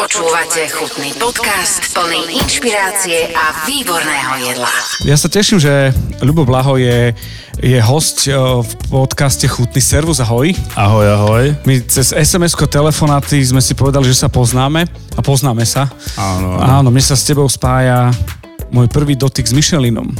[0.00, 4.72] Počúvate chutný podcast plný inšpirácie a výborného jedla.
[5.04, 5.92] Ja sa teším, že
[6.24, 7.12] Ľubo Blaho je,
[7.60, 10.16] je host eh, v podcaste Chutný servus.
[10.24, 10.56] Ahoj.
[10.72, 11.44] Ahoj, ahoj.
[11.68, 15.92] My cez SMS-ko telefonáty sme si povedali, že sa poznáme a poznáme sa.
[16.16, 16.80] Áno, áno.
[16.80, 18.08] Áno, mne sa s tebou spája
[18.72, 20.16] môj prvý dotyk s Michelinom.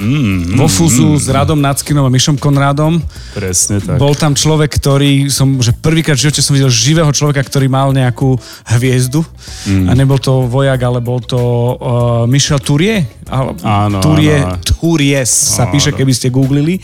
[0.00, 3.04] Mm, Vo fúzu s Radom Nackinom a Mišom Konrádom.
[3.36, 4.00] Presne tak.
[4.00, 7.92] Bol tam človek, ktorý som, že prvýkrát v živote som videl živého človeka, ktorý mal
[7.92, 9.20] nejakú hviezdu.
[9.68, 9.86] Mm.
[9.86, 13.04] A nebol to vojak, ale bol to uh, Michel Turie.
[13.28, 14.56] Áno, Turie, áno.
[14.64, 15.76] Turies sa Áno.
[15.76, 16.80] píše, keby ste googlili.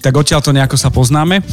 [0.00, 1.44] Tak odtiaľ to nejako sa poznáme.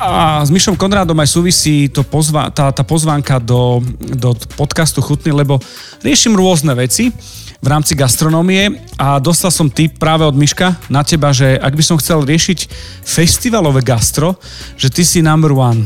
[0.00, 5.30] A s Mišom Konrádom aj súvisí to pozva, tá, tá pozvánka do, do podcastu Chutný,
[5.30, 5.60] lebo
[6.00, 7.12] riešim rôzne veci
[7.60, 11.84] v rámci gastronómie a dostal som tip práve od Miška na teba, že ak by
[11.84, 12.58] som chcel riešiť
[13.04, 14.40] festivalové gastro,
[14.80, 15.84] že ty si number one.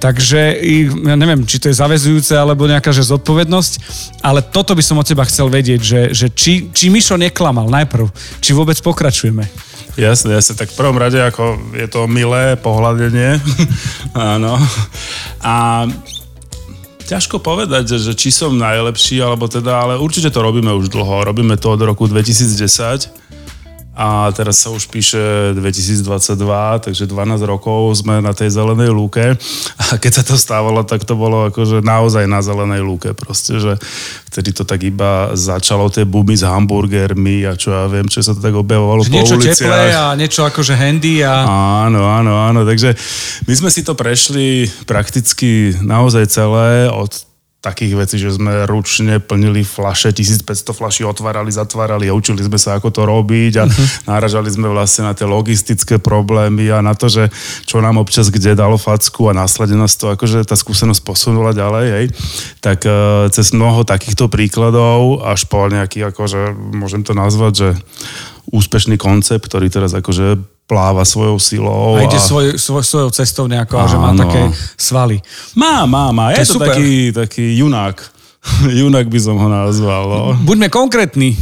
[0.00, 0.56] Takže
[1.04, 3.72] ja neviem, či to je zavezujúce alebo nejaká že zodpovednosť,
[4.24, 8.08] ale toto by som od teba chcel vedieť, že, že či, či Mišo neklamal najprv,
[8.40, 9.44] či vôbec pokračujeme.
[10.00, 10.56] Jasne, jasne.
[10.56, 13.36] Tak v prvom rade ako je to milé pohľadenie.
[14.16, 14.56] Áno.
[15.44, 15.84] A
[17.10, 21.26] ťažko povedať, že, že či som najlepší, alebo teda, ale určite to robíme už dlho.
[21.26, 23.19] Robíme to od roku 2010
[23.90, 25.18] a teraz sa už píše
[25.58, 26.38] 2022,
[26.86, 29.34] takže 12 rokov sme na tej zelenej lúke.
[29.76, 33.10] A keď sa to stávalo, tak to bolo akože naozaj na zelenej lúke.
[33.18, 33.76] Proste, že
[34.30, 38.32] vtedy to tak iba začalo tie bumy s hamburgermi a čo ja viem, čo sa
[38.32, 39.58] to tak objavovalo Že po niečo uliciach.
[39.58, 41.34] teplé a niečo akože handy a...
[41.90, 42.62] Áno, áno, áno.
[42.62, 42.94] Takže
[43.50, 47.29] my sme si to prešli prakticky naozaj celé od
[47.60, 52.80] takých vecí, že sme ručne plnili flaše, 1500 flaší otvárali, zatvárali a učili sme sa,
[52.80, 53.64] ako to robiť a
[54.08, 57.28] náražali sme vlastne na tie logistické problémy a na to, že
[57.68, 61.86] čo nám občas kde dalo facku a následne nás to akože tá skúsenosť posunula ďalej,
[61.92, 62.06] hej.
[62.64, 67.68] Tak eh, cez mnoho takýchto príkladov až po nejaký, akože môžem to nazvať, že
[68.50, 71.98] úspešný koncept, ktorý teraz akože pláva svojou silou.
[71.98, 75.18] A ide svoj, svoj, svojou cestou nejako a že má také svaly.
[75.58, 76.30] Má, má, má.
[76.30, 76.70] To Je je to, super.
[76.70, 77.98] taký, taký junák.
[78.86, 80.04] junák by som ho nazval.
[80.06, 80.22] No.
[80.46, 81.34] Buďme konkrétni.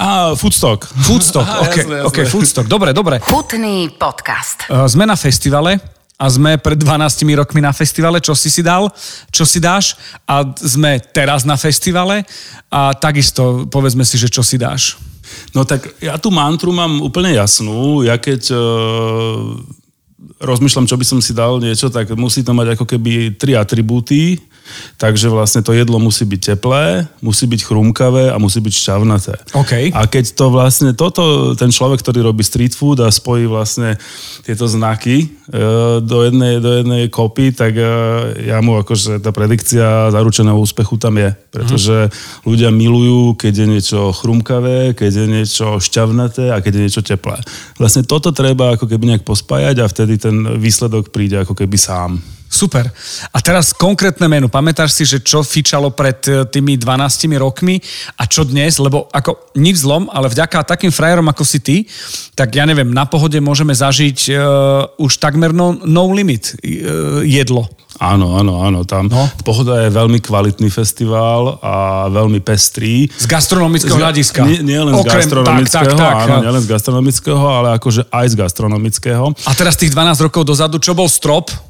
[0.00, 0.86] A Foodstock.
[0.86, 2.08] Foodstock, Aha, OK, jasné, jasné.
[2.08, 3.18] OK, Foodstock, dobre, dobre.
[3.20, 4.64] Chutný podcast.
[4.88, 5.76] Sme na festivale
[6.16, 8.88] a sme pred 12 rokmi na festivale, čo si si dal,
[9.28, 12.24] čo si dáš a sme teraz na festivale
[12.72, 14.96] a takisto povedzme si, že čo si dáš.
[15.54, 18.02] No tak ja tú mantru mám úplne jasnú.
[18.06, 19.56] Ja keď uh,
[20.40, 24.40] rozmýšľam, čo by som si dal niečo, tak musí to mať ako keby tri atribúty.
[24.96, 29.34] Takže vlastne to jedlo musí byť teplé, musí byť chrumkavé a musí byť šťavnaté.
[29.56, 29.72] OK.
[29.96, 33.96] A keď to vlastne toto, ten človek, ktorý robí street food a spojí vlastne
[34.44, 35.26] tieto znaky e,
[36.04, 37.84] do jednej, do jednej kopy, tak e,
[38.46, 41.32] ja mu akože tá predikcia zaručeného úspechu tam je.
[41.50, 42.12] Pretože
[42.46, 47.40] ľudia milujú, keď je niečo chrumkavé, keď je niečo šťavnaté a keď je niečo teplé.
[47.80, 52.20] Vlastne toto treba ako keby nejak pospájať a vtedy ten výsledok príde ako keby sám.
[52.50, 52.90] Super.
[53.30, 54.50] A teraz konkrétne menu.
[54.50, 57.78] Pamätáš si, že čo fičalo pred e, tými 12 rokmi
[58.18, 58.82] a čo dnes?
[58.82, 61.76] Lebo ako nič zlom, ale vďaka takým frajerom ako si ty,
[62.34, 64.40] tak ja neviem, na pohode môžeme zažiť uh,
[64.98, 67.70] už takmer no, no limit uh, jedlo.
[68.00, 68.82] Áno, áno, áno.
[68.88, 69.28] Tam No.
[69.44, 73.06] Pohoda je veľmi kvalitný festival a veľmi pestrý.
[73.12, 74.40] Z gastronomického hľadiska.
[74.42, 76.26] Nie, nie len z Okrem- gastronomického, tak, tak, tak.
[76.26, 79.24] áno, nie len z gastronomického, ale akože aj z gastronomického.
[79.44, 81.69] A teraz tých 12 rokov dozadu, čo bol strop?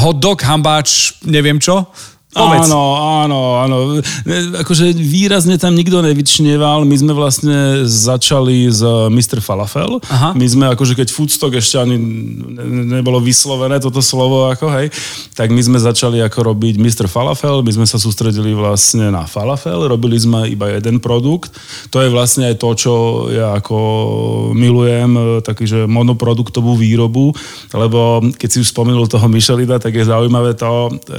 [0.00, 1.88] Hot dog, hambáč, neviem čo?
[2.30, 2.70] Povedz.
[2.70, 2.82] Áno,
[3.26, 3.76] áno, áno.
[4.22, 6.86] Ne, Akože výrazne tam nikto nevyčnieval.
[6.86, 9.42] My sme vlastne začali z Mr.
[9.42, 9.98] Falafel.
[10.06, 10.30] Aha.
[10.38, 14.94] My sme akože keď Foodstock ešte ani ne- nebolo vyslovené toto slovo, ako hej,
[15.34, 17.10] tak my sme začali ako robiť Mr.
[17.10, 17.66] Falafel.
[17.66, 19.90] My sme sa sústredili vlastne na falafel.
[19.90, 21.50] Robili sme iba jeden produkt.
[21.90, 22.92] To je vlastne aj to, čo
[23.34, 27.34] ja ako milujem, e, taký, že monoproduktovú výrobu,
[27.74, 31.18] lebo keď si už spomenul toho Michelina, tak je zaujímavé to, e,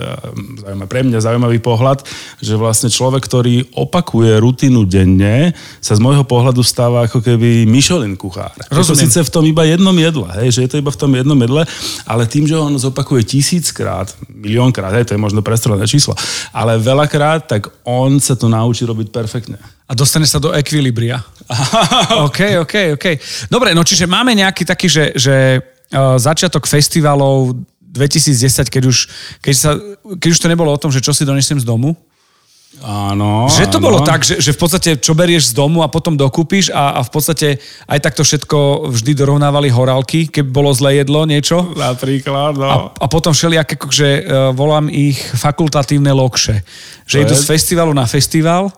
[0.64, 2.06] zaujímavé, pre mňa zaujímavý pohľad,
[2.42, 8.18] že vlastne človek, ktorý opakuje rutinu denne, sa z môjho pohľadu stáva ako keby Michelin
[8.18, 8.54] kuchár.
[8.58, 9.02] Je to Rozumiem.
[9.08, 11.64] síce v tom iba jednom jedle, hej, že je to iba v tom jednom jedle,
[12.06, 16.18] ale tým, že on zopakuje tisíckrát, miliónkrát, hej, to je možno prestrelené číslo,
[16.56, 19.60] ale veľakrát, tak on sa to naučí robiť perfektne.
[19.88, 21.20] A dostane sa do ekvilibria.
[22.28, 23.06] OK, OK, OK.
[23.52, 27.60] Dobre, no čiže máme nejaký taký, že, že uh, začiatok festivalov
[27.92, 28.98] 2010, keď už,
[29.44, 29.76] keď, sa,
[30.18, 31.94] keď už to nebolo o tom, že čo si donesiem z domu,
[32.80, 33.52] Áno.
[33.52, 33.86] Že to áno.
[33.92, 37.02] bolo tak, že, že v podstate čo berieš z domu a potom dokúpiš a, a
[37.04, 37.48] v podstate
[37.86, 41.76] aj takto všetko vždy dorovnávali horálky, keď bolo zlé jedlo, niečo.
[41.76, 42.68] Napríklad, no.
[42.68, 44.22] A, a potom všelijak, akože uh,
[44.56, 46.64] volám ich fakultatívne lokše.
[47.06, 47.42] Že To idú je?
[47.44, 48.72] z festivalu na festival,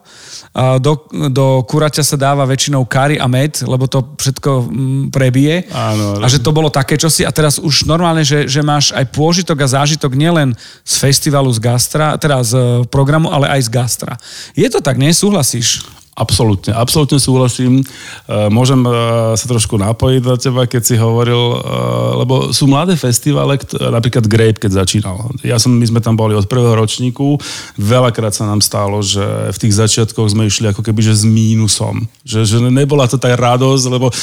[0.54, 5.66] a do, do kuraťa sa dáva väčšinou kari a med, lebo to všetko mm, prebije.
[5.74, 6.22] Áno.
[6.22, 9.66] A že to bolo také čosi a teraz už normálne, že, že máš aj pôžitok
[9.66, 10.54] a zážitok nielen
[10.86, 12.54] z festivalu z gastra, teda z
[12.94, 13.83] programu, ale aj z gastra.
[14.56, 16.03] Je to tak, nesúhlasíš?
[16.14, 17.82] Absolútne, absolútne súhlasím.
[17.82, 17.84] E,
[18.54, 18.94] Môžem e,
[19.34, 21.58] sa trošku napojiť na teba, keď si hovoril, e,
[22.22, 25.34] lebo sú mladé festivále, napríklad Grape, keď začínal.
[25.42, 27.42] Ja som, my sme tam boli od prvého ročníku,
[27.82, 32.06] veľakrát sa nám stalo, že v tých začiatkoch sme išli ako keby že s mínusom.
[32.22, 34.14] Že, že nebola to tá radosť, lebo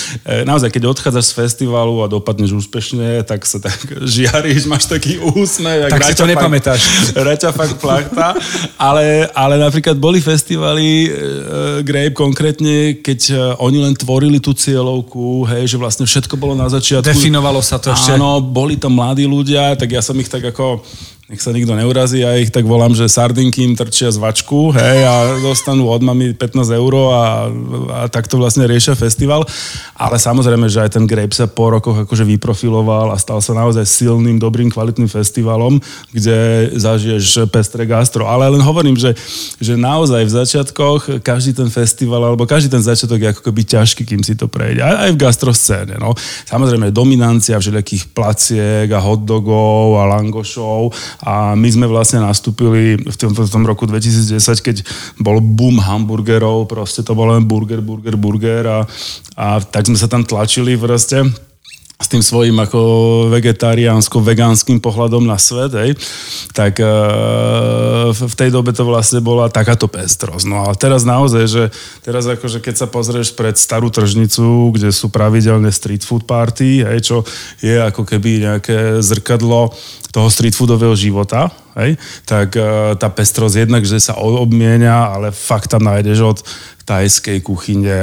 [0.47, 3.75] naozaj, keď odchádzaš z festivalu a dopadneš úspešne, tak sa tak
[4.15, 5.91] žiariš, máš taký úsmev.
[5.91, 6.87] Tak si to nepamätáš.
[7.27, 8.39] Raťa fakt plachta,
[8.79, 15.49] ale, ale napríklad boli festivaly e, Grape konkrétne, keď e, oni len tvorili tú cieľovku,
[15.51, 17.07] hej, že vlastne všetko bolo na začiatku.
[17.07, 18.17] Definovalo sa to ešte.
[18.17, 20.85] Áno, boli tam mladí ľudia, tak ja som ich tak ako
[21.31, 25.07] nech sa nikto neurazí, ja ich tak volám, že sardinky im trčia z vačku, hej,
[25.07, 27.47] a dostanú od mami 15 eur a,
[27.87, 29.47] a takto vlastne riešia festival.
[29.95, 33.87] Ale samozrejme, že aj ten Grape sa po rokoch akože vyprofiloval a stal sa naozaj
[33.87, 35.79] silným, dobrým, kvalitným festivalom,
[36.11, 38.27] kde zažiješ pestré gastro.
[38.27, 39.15] Ale len hovorím, že,
[39.63, 44.03] že naozaj v začiatkoch každý ten festival, alebo každý ten začiatok je ako keby ťažký,
[44.03, 44.83] kým si to prejde.
[44.83, 45.95] Aj, aj v gastroscéne.
[45.95, 46.11] No.
[46.51, 53.37] Samozrejme, dominancia všelijakých placiek a hotdogov a langošov a my sme vlastne nastúpili v tom,
[53.37, 54.77] v tom roku 2010, keď
[55.21, 58.79] bol boom hamburgerov, proste to bol len burger, burger, burger a,
[59.37, 61.50] a tak sme sa tam tlačili proste
[62.01, 62.81] s tým svojím ako
[63.29, 65.93] vegetariánsko-vegánskym pohľadom na svet, hej,
[66.57, 66.89] tak e,
[68.17, 70.45] v v tej dobe to vlastne bola takáto pestrosť.
[70.47, 71.63] No a teraz naozaj, že
[72.01, 76.99] teraz akože keď sa pozrieš pred starú tržnicu, kde sú pravidelné street food party, hej,
[77.05, 77.17] čo
[77.61, 79.75] je ako keby nejaké zrkadlo
[80.11, 85.71] toho street foodového života, hej, tak e, tá pestrosť jednak, že sa obmienia, ale fakt
[85.71, 86.39] tam nájdeš od
[86.91, 87.95] tajskej kuchyne,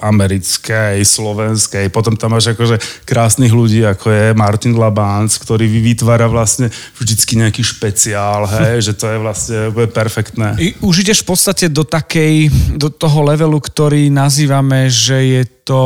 [0.00, 1.92] americkej, slovenskej.
[1.92, 7.60] Potom tam máš akože krásnych ľudí, ako je Martin Labánc, ktorý vytvára vlastne vždycky nejaký
[7.60, 10.56] špeciál, hej, že to je vlastne úplne perfektné.
[10.56, 12.48] I už ideš v podstate do takej,
[12.80, 15.82] do toho levelu, ktorý nazývame, že je to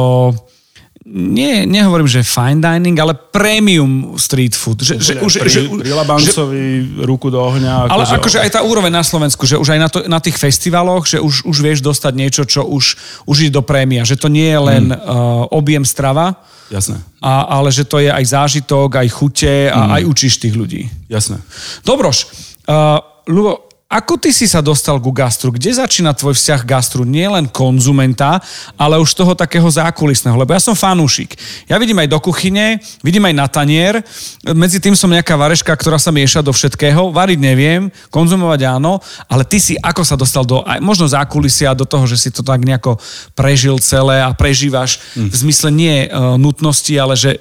[1.06, 4.82] nie, nehovorím, že fine dining, ale premium street food.
[4.82, 7.87] Že, že, už, pri, že, pri Labancovi ruku do ohňa.
[7.87, 11.06] ale akože aj tá úroveň na Slovensku, že už aj na, to, na tých festivaloch,
[11.06, 14.03] že už, už vieš dostať niečo, čo už, už ide do prémia.
[14.03, 14.99] Že to nie je len mm.
[14.99, 19.94] uh, objem strava, Jasné, a, ale že to je aj zážitok, aj chute a Hmm.
[19.94, 20.91] aj učíš tých ľudí.
[21.06, 21.38] jasné.
[21.87, 22.26] Dobroš,
[22.67, 22.99] uh,
[23.31, 25.55] Lubo, ako ty si sa dostal ku gastru?
[25.55, 27.06] Kde začína tvoj vzťah gastru?
[27.06, 28.43] Nie len konzumenta,
[28.75, 30.35] ale už toho takého zákulisného.
[30.35, 31.38] Lebo ja som fanúšik.
[31.71, 34.03] Ja vidím aj do kuchyne, vidím aj na tanier.
[34.43, 37.15] Medzi tým som nejaká vareška, ktorá sa mieša do všetkého.
[37.15, 38.99] Variť neviem, konzumovať áno,
[39.31, 42.43] ale ty si ako sa dostal do aj možno zákulisia, do toho, že si to
[42.43, 42.99] tak nejako
[43.38, 47.38] prežil celé a prežívaš v zmysle nie uh, nutnosti, ale že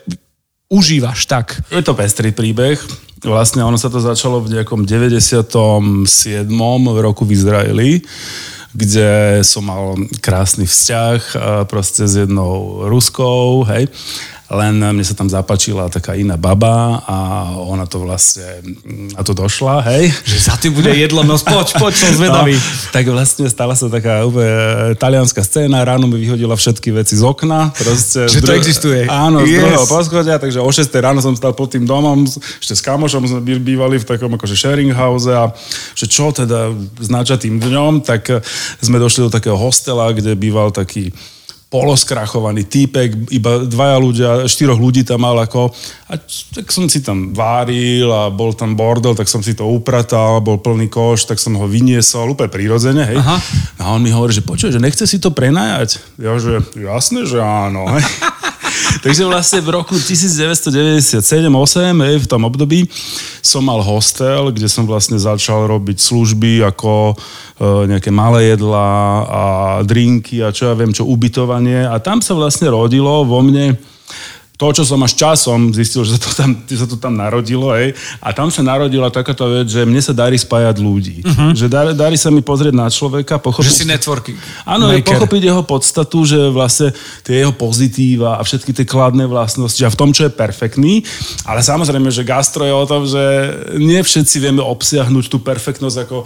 [0.69, 1.61] užívaš tak.
[1.69, 2.81] Je to pestrý príbeh.
[3.25, 5.49] Vlastne ono sa to začalo v nejakom 97.
[6.45, 7.91] v roku v Izraeli,
[8.75, 11.21] kde som mal krásny vzťah
[11.65, 13.89] proste s jednou Ruskou, hej.
[14.55, 17.15] Len mne sa tam zapačila taká iná baba a
[17.59, 18.63] ona to vlastne
[19.11, 20.15] na to došla, hej.
[20.23, 22.55] Že za tým bude jedlo, no poď, poď, som zvedavý.
[22.55, 22.63] No,
[22.95, 27.75] tak vlastne stala sa taká úplne talianská scéna, ráno mi vyhodila všetky veci z okna.
[27.75, 28.99] Proste Že z to existuje.
[29.11, 29.59] Áno, z Yes.
[29.59, 32.23] druhého poschodia, takže o 6 ráno som stal pod tým domom,
[32.59, 35.51] ešte s kamošom sme bývali v takom akože sharing house a
[35.95, 36.71] že čo teda
[37.03, 38.39] znača tým dňom, tak eh,
[38.79, 41.11] sme došli do takého hostela, kde býval taký
[41.69, 45.73] poloskrachovaný týpek, iba dvaja ľudia, štyroch ľudí tam mal ako
[46.07, 50.39] a tak som si tam váril a bol tam bordel, tak som si to upratal,
[50.39, 53.17] bol plný koš, tak som ho vyniesol úplne prirodzene, hej.
[53.17, 53.37] Aha.
[53.81, 56.21] A on mi hovorí, že počuj, že nechce si to prenajať.
[56.21, 57.89] Ja, že jasné, že áno.
[57.89, 58.05] hej.
[59.05, 61.21] Takže vlastne v roku 1997-8,
[62.05, 62.89] hej, v tom období,
[63.39, 67.15] som mal hostel, kde som vlastne začal robiť služby ako e,
[67.89, 68.91] nejaké malé jedlá
[69.25, 69.43] a
[69.85, 71.87] drinky a čo ja viem, čo ubytovanie.
[71.87, 73.77] A tam sa vlastne rodilo vo mne
[74.55, 77.75] to, čo som až časom zistil, že sa to tam, že sa to tam narodilo,
[77.75, 77.91] hej.
[78.23, 81.27] A tam sa narodila takáto vec, že mne sa darí spájať ľudí.
[81.27, 81.51] Uh-huh.
[81.51, 83.67] Že darí, darí sa mi pozrieť na človeka, pochopiť...
[83.67, 84.37] Že si networking.
[84.63, 85.11] Áno, maker.
[85.11, 86.95] pochopiť jeho podstatu, že vlastne
[87.27, 91.03] tie jeho pozitíva a všetky tie kladné vlastnosti a v tom, čo je perfektný.
[91.43, 93.23] Ale samozrejme, že gastro je o tom, že
[93.75, 96.23] nie všetci vieme obsiahnuť tú perfektnosť ako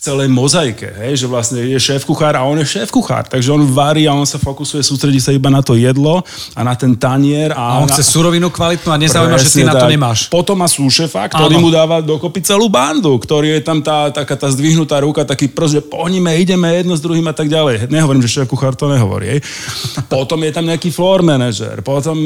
[0.00, 3.68] celej mozaike, hej, že vlastne je šéf kuchár a on je šéf kuchár, takže on
[3.68, 6.24] varí a on sa fokusuje, sústredí sa iba na to jedlo
[6.56, 7.52] a na ten tanier.
[7.52, 7.92] A, A on na...
[7.92, 10.32] chce surovinu kvalitnú a nezaujíma, že ty na to nemáš.
[10.32, 11.64] Potom má súšefa, ktorý Áno.
[11.64, 15.76] mu dáva dokopy celú bandu, ktorý je tam tá, taká tá zdvihnutá ruka, taký prost,
[15.76, 17.92] že pohníme, ideme jedno s druhým a tak ďalej.
[17.92, 19.36] Nehovorím, že šéf kuchár to nehovorí.
[19.36, 19.40] Hej.
[20.08, 22.16] Potom je tam nejaký floor manager, potom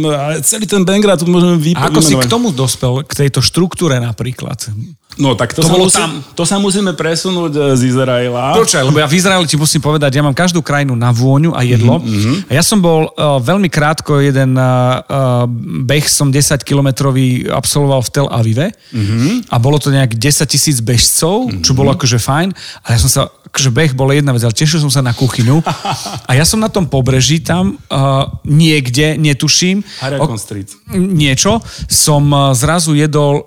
[0.47, 4.71] celý ten Bengrad tu môžeme A ako si k tomu dospel, k tejto štruktúre napríklad?
[5.15, 6.13] No tak to, To sa musí, tam.
[6.35, 8.53] to sa musíme presunúť e, z Izraela.
[8.53, 11.65] Počkaj, lebo ja v Izraeli ti musím povedať, ja mám každú krajinu na vôňu a
[11.65, 12.05] jedlo.
[12.05, 15.49] Mhm, A ja som bol uh, veľmi krátko, jeden uh,
[15.81, 19.49] beh som 10 kilometrový absolvoval v Tel Avive Mhm.
[19.49, 22.49] a bolo to nejak 10 tisíc bežcov, čo bolo akože fajn.
[22.85, 25.63] A ja som sa, akože beh bol jedna vec, ale tešil som sa na kuchyňu.
[26.29, 30.69] A ja som na tom pobreží tam uh, niekde, netuším, Harriacon Street.
[30.93, 33.47] niečo, som uh, zrazu jedol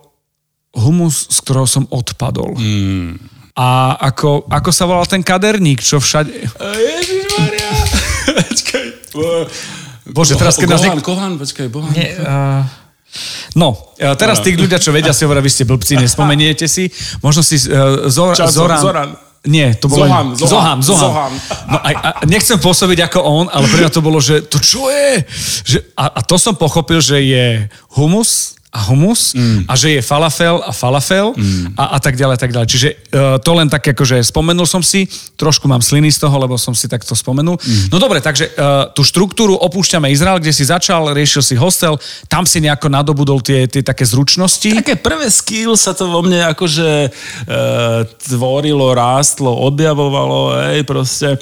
[0.78, 2.54] humus, z ktorého som odpadol.
[2.54, 3.18] Mm.
[3.58, 6.30] A ako, ako sa volal ten kaderník, čo všade...
[6.62, 7.70] Ježišmaria.
[8.54, 8.86] Počkaj.
[10.14, 10.82] Bože, teraz keď nás...
[10.86, 11.90] Gohan, Gohan, počkaj, Bohan.
[11.92, 12.62] Nie, uh...
[13.58, 16.94] No, teraz tí ľudia, čo vedia, si hovoria, vy ste blbci, nespomeniete si.
[17.26, 18.78] Možno si uh, Zor, Čas, Zoran...
[18.78, 19.10] Zoran.
[19.48, 20.06] Nie, to bolo...
[20.06, 21.32] Zohan, Zohan, Zohan, Zohan.
[21.34, 21.34] Zohan.
[21.72, 24.92] No, a, a nechcem pôsobiť ako on, ale pre mňa to bolo, že to čo
[24.92, 25.24] je?
[25.66, 27.46] Že, a, a to som pochopil, že je
[27.96, 29.66] humus a humus mm.
[29.66, 31.80] a že je falafel a falafel mm.
[31.80, 32.68] a, a tak ďalej, tak ďalej.
[32.68, 35.08] Čiže uh, to len tak akože spomenul som si,
[35.40, 37.56] trošku mám sliny z toho, lebo som si takto spomenul.
[37.56, 37.96] Mm.
[37.96, 41.96] No dobre, takže uh, tú štruktúru opúšťame Izrael, kde si začal, riešil si hostel,
[42.28, 44.84] tam si nejako nadobudol tie, tie také zručnosti.
[44.84, 47.10] Také prvé skill sa to vo mne akože e,
[48.28, 51.40] tvorilo, rástlo, objavovalo, hej, proste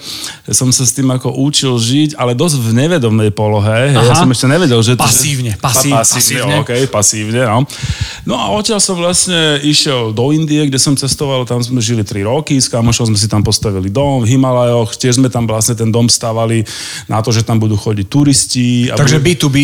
[0.52, 3.96] som sa s tým ako učil žiť, ale dosť v nevedomnej polohe.
[3.96, 4.94] Hej, ja som ešte nevedel, že...
[5.00, 6.56] Pasívne, že, pasív- pasívne, pasívne.
[6.62, 7.64] OK, pasívne, no.
[8.26, 12.26] No a odtiaľ som vlastne išiel do Indie, kde som cestoval, tam sme žili 3
[12.26, 15.94] roky, s kamošom sme si tam postavili dom v Himalajoch, tiež sme tam vlastne ten
[15.94, 16.66] dom stavali
[17.06, 18.90] na to, že tam budú chodiť turisti.
[18.90, 19.54] A Takže budú...
[19.54, 19.58] B2B,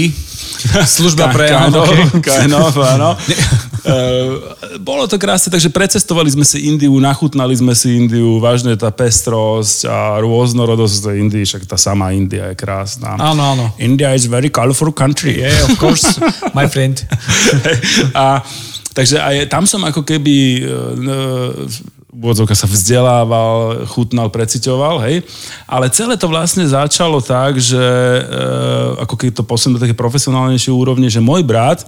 [1.01, 1.49] služba pre...
[1.49, 1.89] Kind of,
[2.21, 3.17] kind of, áno.
[3.81, 8.93] Eh, Bolo to krásne, takže precestovali sme si Indiu, nachutnali sme si Indiu, vážne tá
[8.93, 13.17] pestrosť a rôznorodosť tej Indii, však tá sama India je krásna.
[13.17, 13.65] Áno, áno.
[13.81, 15.41] India is very colorful country.
[15.41, 16.21] Yeah, of course,
[16.57, 17.01] my friend.
[18.17, 18.45] a,
[18.93, 20.63] takže aj tam som ako keby e,
[22.11, 25.23] úvodzovka sa vzdelával, chutnal, preciťoval, hej.
[25.63, 28.21] Ale celé to vlastne začalo tak, že e,
[28.99, 31.87] ako keď to posunul do také profesionálnejšie úrovne, že môj brat e,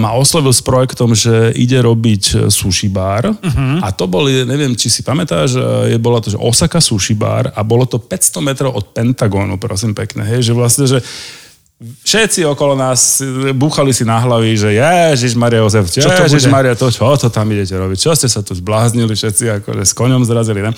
[0.00, 3.84] ma oslovil s projektom, že ide robiť sushi bar uh-huh.
[3.84, 7.52] a to bol, neviem, či si pamätáš, e, je, bola to, že Osaka sushi bar
[7.52, 11.04] a bolo to 500 metrov od Pentagonu, prosím pekne, hej, že vlastne, že
[11.80, 13.24] Všetci okolo nás
[13.56, 16.52] búchali si na hlavy, že Ježiš Maria Jozef, Čo to Ježiš bude?
[16.52, 17.96] Maria, to, čo to tam idete robiť?
[17.96, 20.76] Čo ste sa tu zbláznili všetci, akože s koňom zrazili, ne?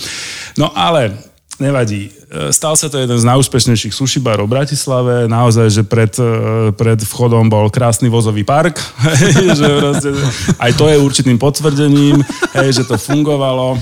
[0.54, 2.14] No ale nevadí.
[2.54, 5.26] Stal sa to jeden z najúspešnejších sushi barov v Bratislave.
[5.26, 8.78] Naozaj, že pred, e, pred vchodom bol krásny vozový park.
[9.21, 10.11] Hej, že proste,
[10.59, 12.23] aj to je určitým potvrdením,
[12.56, 13.76] hej, že to fungovalo.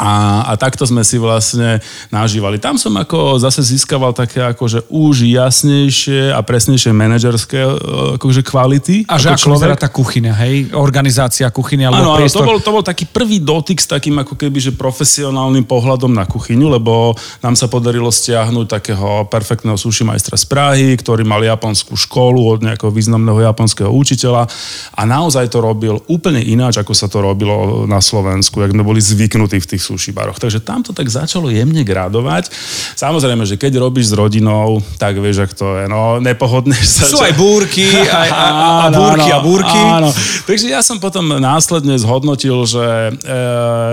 [0.00, 1.76] A, a takto sme si vlastne
[2.08, 2.56] nažívali.
[2.56, 7.76] Tam som ako zase získaval také akože už jasnejšie a presnejšie manažerské e,
[8.16, 9.04] akože kvality.
[9.04, 10.72] A že ako vyzerá tá kuchyňa, hej?
[10.72, 12.40] Organizácia kuchyne Áno, alebo áno, priestor.
[12.40, 16.24] to bol, to bol taký prvý dotyk s takým ako keby, že profesionálnym pohľadom na
[16.24, 17.12] kuchyňu, lebo
[17.44, 22.64] nám sa podarilo stiahnuť takého perfektného sushi majstra z Prahy, ktorý mal japonskú školu od
[22.64, 24.48] nejakého významného japonského učiteľa
[24.96, 29.04] a naozaj to robil úplne ináč, ako sa to robilo na Slovensku, jak sme boli
[29.04, 30.38] zvyknutí v tých sushi baroch.
[30.38, 32.54] Takže tam to tak začalo jemne gradovať.
[32.94, 35.84] Samozrejme, že keď robíš s rodinou, tak vieš, ak to je.
[35.90, 37.02] No, nepohodneš sa.
[37.10, 39.80] Sú aj búrky, aj, a, a, a Áno, búrky áno, a búrky.
[39.80, 40.08] Áno.
[40.46, 43.10] Takže ja som potom následne zhodnotil, že e,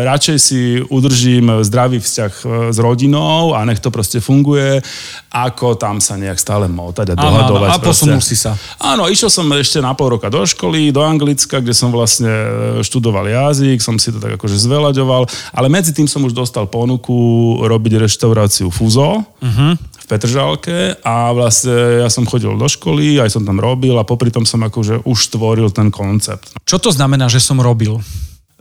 [0.06, 4.84] radšej si udržím zdravý vzťah e, s rodinou a nech to proste funguje,
[5.32, 7.70] ako tam sa nejak stále motať a Áno, dohadovať.
[7.70, 7.88] áno, a proste.
[8.06, 8.54] posunul si sa.
[8.78, 12.48] Áno, išiel som ešte na pol roka do školy, do Anglicka, kde som vlastne e,
[12.84, 15.24] študoval jazyk, som si to tak akože zvelaďoval,
[15.54, 19.24] ale medzi tým som už dostal ponuku robiť reštauráciu Fuzo.
[19.44, 19.76] Uh-huh
[20.08, 24.32] v Petržalke a vlastne ja som chodil do školy, aj som tam robil a popri
[24.32, 26.56] tom som akože už tvoril ten koncept.
[26.64, 28.00] Čo to znamená, že som robil?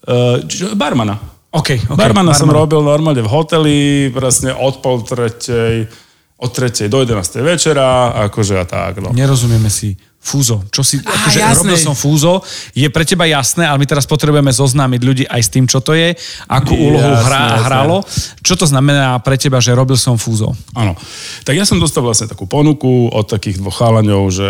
[0.02, 0.42] Uh,
[0.74, 1.22] barmana.
[1.54, 1.94] OK, OK.
[1.94, 3.78] barmana som robil normálne v hoteli,
[4.10, 5.86] presne od pol tretej,
[6.36, 7.16] od tretej do 11.
[7.40, 9.00] večera, akože a tak.
[9.00, 9.08] No.
[9.16, 9.96] Nerozumieme si.
[10.20, 10.66] Fúzo.
[10.74, 11.54] Čo si, akože jasné.
[11.62, 12.42] robil som fúzo,
[12.74, 15.94] je pre teba jasné, ale my teraz potrebujeme zoznámiť ľudí aj s tým, čo to
[15.94, 16.18] je,
[16.50, 17.62] akú úlohu Jasné, hrá, jasné.
[17.62, 17.96] hralo.
[18.42, 20.50] Čo to znamená pre teba, že robil som fúzo?
[20.74, 20.98] Áno.
[21.46, 24.48] Tak ja som dostal vlastne takú ponuku od takých dvoch chalaňov, že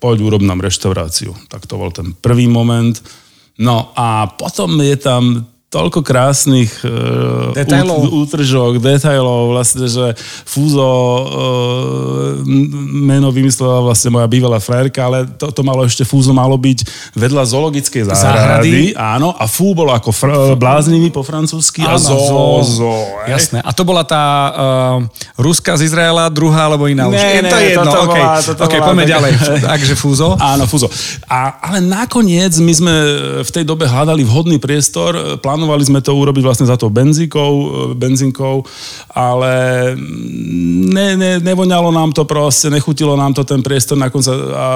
[0.00, 1.36] poď urob nám reštauráciu.
[1.52, 2.96] Tak to bol ten prvý moment.
[3.60, 8.00] No a potom je tam toľko krásnych uh, Detailov.
[8.02, 12.40] út- útržok, detailov, vlastne, že Fúzo uh,
[12.88, 16.78] meno vymyslela vlastne moja bývalá frajerka, ale to, to malo ešte Fúzo malo byť
[17.12, 18.24] vedľa zoologickej záhrady.
[18.24, 18.82] Záhrady.
[18.96, 22.92] Áno, a Fú bolo ako fr- bláznivý po francúzsky a zo, zo- zo,
[23.24, 23.36] hej.
[23.36, 23.60] Jasné.
[23.60, 24.98] A to bola tá uh,
[25.36, 27.14] Ruska z Izraela, druhá alebo iná už.
[27.14, 28.16] Ne, Je ne, to jedno, toto OK.
[28.16, 29.32] bola- toto OK, bola poďme taká- ďalej.
[29.76, 30.28] Takže fúzo.
[30.34, 30.88] Áno, fúzo.
[31.24, 32.94] A, ale nakoniec my sme
[33.40, 37.52] v tej dobe hľadali vhodný priestor, plánovali sme to urobiť vlastne za tou benzínkou,
[37.98, 38.62] benzínkou
[39.10, 39.50] ale
[40.94, 44.68] ne, ne, nevoňalo nám to proste, nechutilo nám to ten priestor nakonca, a,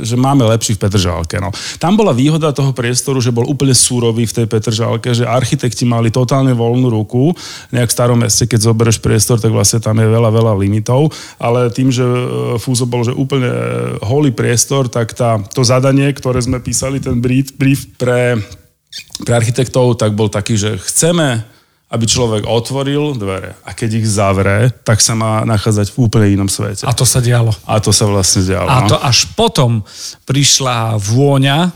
[0.00, 1.36] že máme lepší v Petržálke.
[1.44, 1.52] No.
[1.76, 6.08] Tam bola výhoda toho priestoru, že bol úplne súrový v tej Petržálke, že architekti mali
[6.08, 7.36] totálne voľnú ruku.
[7.68, 11.68] Nejak v starom meste, keď zoberieš priestor, tak vlastne tam je veľa, veľa limitov, ale
[11.68, 13.52] tým, že e, Fúzo bol že úplne
[14.00, 18.40] holý priestor, tak tá, to zadanie, ktoré sme písali, ten brief pre,
[19.22, 21.44] pre architektov, tak bol taký, že chceme
[21.84, 26.50] aby človek otvoril dvere a keď ich zavre, tak sa má nachádzať v úplne inom
[26.50, 26.82] svete.
[26.82, 27.54] A to sa dialo.
[27.70, 28.66] A to sa vlastne dialo.
[28.66, 28.90] A no.
[28.90, 29.86] to až potom
[30.26, 31.70] prišla vôňa,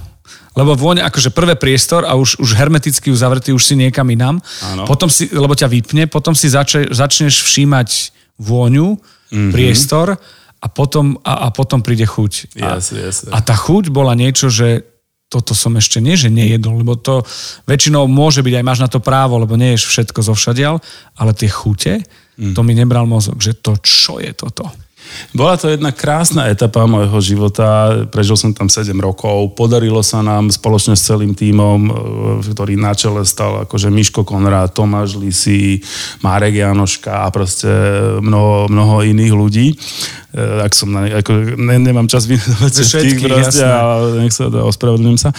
[0.59, 4.43] lebo vôňa, akože prvé priestor a už, už hermeticky uzavretý, už si niekam inám.
[4.75, 4.91] Áno.
[4.91, 8.11] Potom si, lebo ťa vypne, potom si zače, začneš všímať
[8.43, 9.37] vôňu, Mhm.
[9.39, 9.53] mm-hmm.
[9.53, 10.17] priestor
[10.59, 12.59] a potom, a, a potom príde chuť.
[12.59, 13.29] A, Jasne, jasne.
[13.31, 14.83] a tá chuť bola niečo, že
[15.29, 17.21] toto som ešte nie, že nejedol, lebo to
[17.69, 20.81] väčšinou môže byť, aj máš na to právo, lebo nie ješ všetko zo všadial,
[21.21, 22.01] ale tie chute,
[22.41, 22.57] mm.
[22.57, 24.73] to mi nebral mozog, že to čo je toto?
[25.37, 30.49] Bola to jedna krásna etapa môjho života, prežil som tam 7 rokov, podarilo sa nám
[30.49, 31.93] spoločne s celým tímom, e,
[32.49, 35.85] ktorý na čele stal akože Miško Konrád, Tomáš Lisi,
[36.25, 37.69] Marek Janoška a proste
[38.25, 39.67] mnoho, mnoho iných ľudí.
[40.33, 45.19] E, Ak som na, ako, ne, nemám čas vymenovať všetkých proste, ale nech sa ospravedlňujem
[45.21, 45.31] sa.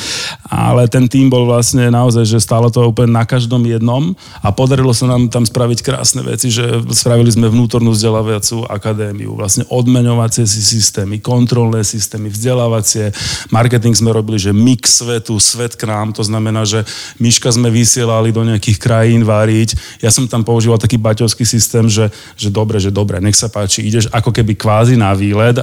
[0.49, 4.13] Ale ten tým bol vlastne naozaj, že stálo to úplne na každom jednom
[4.45, 9.58] a podarilo sa nám tam spraviť krásne veci, že spravili sme vnútornú vzdelávaciu akadémiu, vlastne
[9.67, 13.11] odmeňovacie si systémy, kontrolné systémy, vzdelávacie,
[13.49, 16.83] marketing sme robili, že mix svetu, svet k nám, to znamená, že
[17.19, 19.75] myška sme vysielali do nejakých krajín variť.
[20.03, 23.83] Ja som tam používal taký baťovský systém, že, že dobre, že dobre, nech sa páči,
[23.87, 25.55] ideš ako keby kvázi na výlet,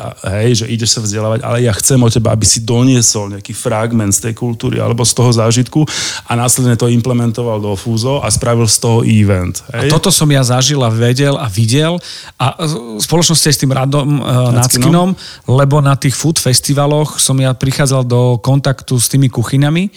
[0.42, 4.16] hej, že ideš sa vzdelávať, ale ja chcem od teba, aby si doniesol nejaký fragment
[4.16, 5.84] z tej kultúry alebo z toho zážitku
[6.26, 9.60] a následne to implementoval do Fúzo a spravil z toho event.
[9.70, 9.88] Hej?
[9.88, 12.00] A toto som ja zažil a vedel a videl
[12.40, 15.14] a v spoločnosti aj s tým Radom uh, Nackinom,
[15.46, 19.88] lebo na tých food festivaloch som ja prichádzal do kontaktu s tými kuchynami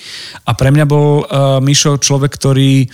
[0.45, 2.85] a pre mňa bol uh, Mišo človek, ktorý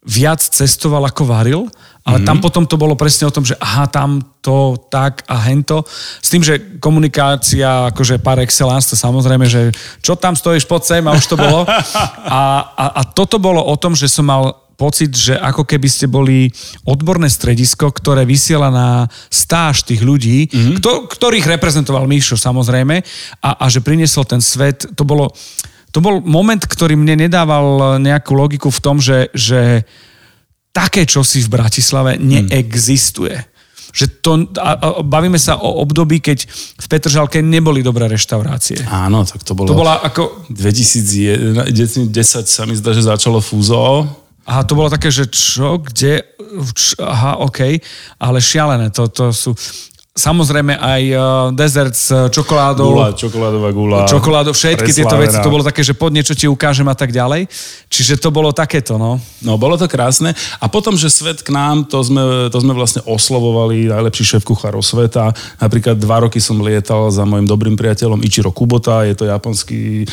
[0.00, 1.68] viac cestoval ako varil,
[2.00, 2.28] ale mm-hmm.
[2.32, 5.84] tam potom to bolo presne o tom, že aha, tam to, tak a hento.
[6.24, 9.68] S tým, že komunikácia, akože par excellence, to samozrejme, že
[10.00, 11.68] čo tam stojíš pod sem a už to bolo.
[12.30, 12.40] A,
[12.72, 16.48] a, a toto bolo o tom, že som mal pocit, že ako keby ste boli
[16.88, 20.80] odborné stredisko, ktoré vysiela na stáž tých ľudí, mm-hmm.
[20.80, 23.04] kto, ktorých reprezentoval Míšo samozrejme,
[23.44, 24.88] a, a že priniesol ten svet.
[24.96, 25.28] To bolo,
[25.92, 29.84] to bol moment, ktorý mne nedával nejakú logiku v tom, že, že
[30.72, 33.36] také čosi v Bratislave neexistuje.
[33.90, 36.46] Že to, a, a bavíme sa o období, keď
[36.78, 38.86] v Petržalke neboli dobré reštaurácie.
[38.86, 39.66] Áno, tak to bolo...
[39.66, 40.46] To bola ako...
[40.46, 42.14] 2010
[42.46, 44.06] sa mi zdá, že začalo Fúzo.
[44.50, 46.26] Aha, to bolo také, že čo, kde,
[46.74, 47.78] č, aha, OK,
[48.18, 49.54] ale šialené, to, to sú...
[50.20, 51.22] Samozrejme aj uh,
[51.56, 52.92] dezert s čokoládou.
[52.92, 53.98] Gula, čokoládová gula.
[54.04, 57.48] Čokoládo, všetky tieto veci, to bolo také, že pod niečo ti ukážem a tak ďalej.
[57.88, 59.16] Čiže to bolo takéto, no.
[59.40, 60.36] No, bolo to krásne.
[60.60, 64.84] A potom, že svet k nám, to sme, to sme vlastne oslovovali najlepší šéf kuchárov
[64.84, 65.32] sveta.
[65.56, 70.06] Napríklad dva roky som lietal za môjim dobrým priateľom Ichiro Kubota, je to japonský e,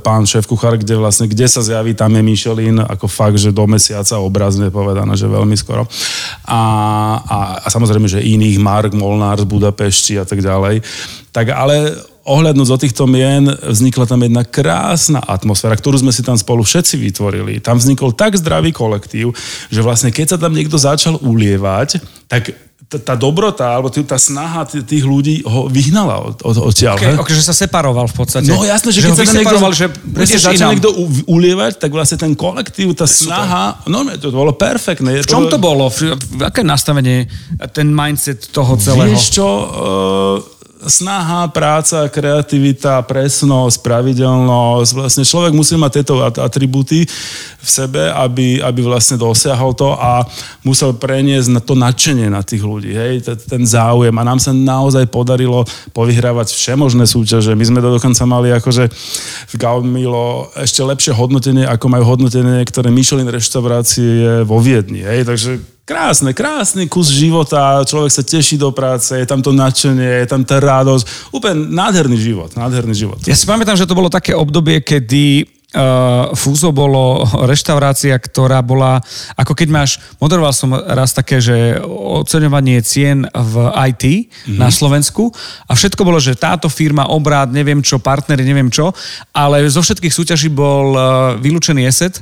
[0.00, 3.68] pán šéf kuchár, kde vlastne, kde sa zjaví, tam je Michelin, ako fakt, že do
[3.68, 5.84] mesiaca obrazne povedané, že veľmi skoro.
[6.48, 6.60] A,
[7.20, 10.86] a, a samozrejme, že iných, Mark Molnár z Budapešti a tak ďalej.
[11.34, 11.90] Tak ale
[12.22, 16.94] ohľadnúť od týchto mien, vznikla tam jedna krásna atmosféra, ktorú sme si tam spolu všetci
[17.02, 17.58] vytvorili.
[17.58, 19.34] Tam vznikol tak zdravý kolektív,
[19.74, 21.98] že vlastne keď sa tam niekto začal ulievať,
[22.30, 22.54] tak
[22.88, 26.96] tá dobrota, alebo tá snaha tých ľudí ho vyhnala od, od, odtiaľ.
[26.96, 28.48] Okay, okay, že sa separoval v podstate.
[28.48, 32.16] No jasné, že, že keď sa niekto, že presne začal niekto u, ulievať, tak vlastne
[32.16, 35.20] ten kolektív, tá snaha, no to bolo perfektné.
[35.20, 35.92] V čom to bolo?
[35.92, 37.28] V, v aké nastavenie,
[37.76, 39.12] ten mindset toho celého?
[39.12, 44.90] Vieš čo, uh, snaha, práca, kreativita, presnosť, pravidelnosť.
[44.94, 47.02] Vlastne človek musí mať tieto atributy
[47.58, 50.22] v sebe, aby, aby vlastne dosiahol to a
[50.62, 54.14] musel preniesť na to nadšenie na tých ľudí, hej, ten záujem.
[54.14, 57.58] A nám sa naozaj podarilo povyhrávať všemožné súťaže.
[57.58, 58.86] My sme to dokonca mali akože
[59.50, 65.02] v Gaumilo ešte lepšie hodnotenie, ako majú hodnotenie niektoré Michelin reštaurácie vo Viedni.
[65.02, 70.20] Hej, takže krásne, krásny kus života, človek sa teší do práce, je tam to nadšenie,
[70.22, 71.32] je tam tá radosť.
[71.32, 73.18] Úplne nádherný život, nádherný život.
[73.24, 79.04] Ja si pamätám, že to bolo také obdobie, kedy Uh, Fúzo bolo reštaurácia, ktorá bola,
[79.36, 83.54] ako keď máš, moderoval som raz také, že oceňovanie cien v
[83.92, 84.56] IT mm-hmm.
[84.56, 85.28] na Slovensku
[85.68, 88.96] a všetko bolo, že táto firma, obrad, neviem čo, partnery, neviem čo,
[89.36, 92.16] ale zo všetkých súťaží bol uh, vylúčený ESET,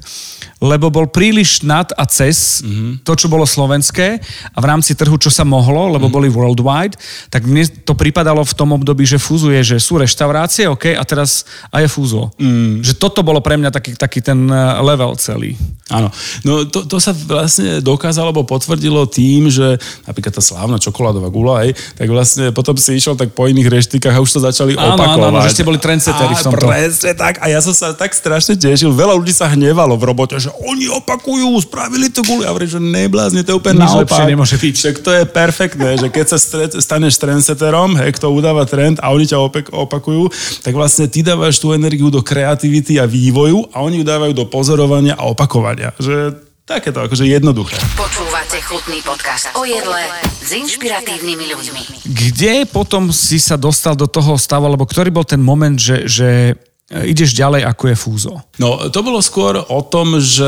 [0.56, 3.04] lebo bol príliš nad a cez mm-hmm.
[3.04, 4.16] to, čo bolo slovenské
[4.56, 6.16] a v rámci trhu, čo sa mohlo, lebo mm-hmm.
[6.16, 6.96] boli worldwide,
[7.28, 11.44] tak mne to pripadalo v tom období, že fúzuje, že sú reštaurácie, OK, a teraz
[11.68, 12.32] aj je fúzo.
[12.40, 12.80] Mm.
[12.80, 15.60] Že toto bolo pre mňa taký, taký ten eh, level celý.
[15.92, 16.08] Áno.
[16.42, 21.62] No to, to sa vlastne dokázalo, alebo potvrdilo tým, že napríklad tá slávna čokoládová gula,
[21.62, 24.96] hej, tak vlastne potom si išiel tak po iných reštikách a už to začali áno,
[24.96, 25.30] opakovať.
[25.30, 26.66] Áno, áno, že ste boli trendsetteri v tomto.
[26.66, 27.38] Presne tak.
[27.38, 28.90] A ja som sa tak strašne tešil.
[28.90, 32.46] Veľa ľudí sa hnevalo v robote, že oni opakujú, spravili to guli.
[32.46, 34.30] A hovorím, že neblázni, to je úplne Nič naopak.
[34.30, 34.74] nemôže byť.
[34.78, 36.38] Však to je perfektné, že keď sa
[36.78, 39.38] staneš trendsetterom, hej, kto udáva trend a oni ťa
[39.74, 40.30] opakujú,
[40.62, 44.46] tak vlastne ty dávaš tú energiu do kreativity a vývoju a oni ju dávajú do
[44.46, 45.90] pozorovania a opakovania.
[45.98, 47.78] Že Takéto, akože jednoduché.
[47.94, 50.02] Počúvate chutný podcast o jedle
[50.42, 51.82] s inšpiratívnymi ľuďmi.
[52.10, 56.58] Kde potom si sa dostal do toho stavu, alebo ktorý bol ten moment, že, že
[56.86, 58.32] ideš ďalej, ako je fúzo?
[58.62, 60.46] No, to bolo skôr o tom, že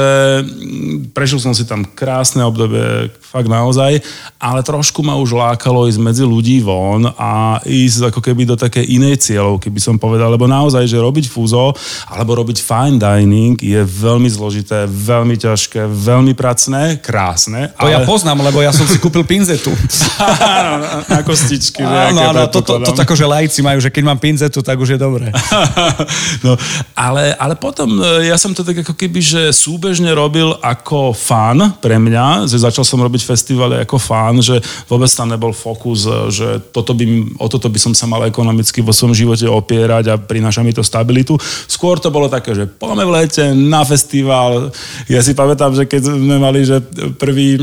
[1.11, 3.98] prežil som si tam krásne obdobie, fakt naozaj,
[4.38, 8.87] ale trošku ma už lákalo ísť medzi ľudí von a ísť ako keby do také
[8.87, 11.74] inej cieľov, keby som povedal, lebo naozaj, že robiť fúzo
[12.07, 17.74] alebo robiť fine dining je veľmi zložité, veľmi ťažké, veľmi pracné, krásne.
[17.83, 17.98] To ale...
[17.98, 19.74] ja poznám, lebo ja som si kúpil pinzetu.
[21.12, 21.83] na kostičky.
[21.83, 24.94] Áno, áno, to, to, to, to, že lajci majú, že keď mám pinzetu, tak už
[24.94, 25.35] je dobré.
[26.45, 26.55] no,
[26.95, 31.79] ale, ale potom e, ja som to tak ako keby, že súbežne robil ako fan
[31.79, 34.59] pre mňa, že začal som robiť festivaly ako fan, že
[34.91, 37.05] vôbec tam nebol fokus, e, že toto by,
[37.38, 40.83] o toto by som sa mal ekonomicky vo svojom živote opierať a prináša mi to
[40.83, 41.38] stabilitu.
[41.67, 44.73] Skôr to bolo také, že poďme v lete na festival.
[45.07, 46.83] Ja si pamätám, že keď sme mali že
[47.17, 47.61] prvý,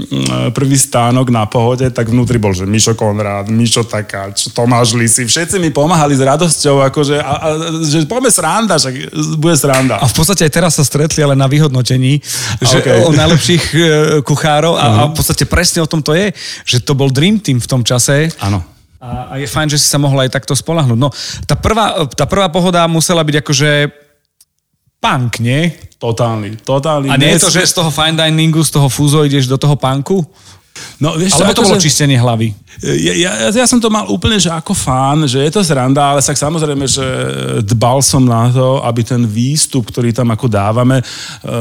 [0.55, 5.59] prvý stánok na pohode, tak vnútri bol, že Mišo Konrád, Mišo Takáč, Tomáš Lisi, všetci
[5.59, 7.47] mi pomáhali s radosťou, akože, a, a,
[7.83, 8.95] že poďme srát sranda, však
[9.35, 9.95] bude sranda.
[9.99, 12.23] A v podstate aj teraz sa stretli, ale na vyhodnotení,
[12.63, 13.03] že okay.
[13.03, 13.79] o najlepších e,
[14.23, 14.95] kuchárov a, uh-huh.
[14.95, 16.31] a v podstate presne o tom to je,
[16.63, 18.31] že to bol Dream Team v tom čase.
[18.39, 18.63] Áno.
[19.03, 20.95] A, a je fajn, že si sa mohla aj takto spolahnuť.
[20.95, 21.11] No,
[21.43, 23.69] tá prvá, tá prvá pohoda musela byť akože
[25.03, 25.69] punk, nie?
[25.99, 27.11] Totálny, totálny.
[27.11, 29.75] A nie je to, že z toho fine diningu, z toho fúzo ideš do toho
[29.75, 30.23] punku?
[30.99, 31.85] No, vieš, Alebo to bolo že...
[31.91, 32.55] čistenie hlavy?
[32.83, 36.19] Ja, ja, ja som to mal úplne, že ako fán, že je to zranda, ale
[36.19, 37.05] tak samozrejme, že
[37.63, 41.03] dbal som na to, aby ten výstup, ktorý tam ako dávame, e,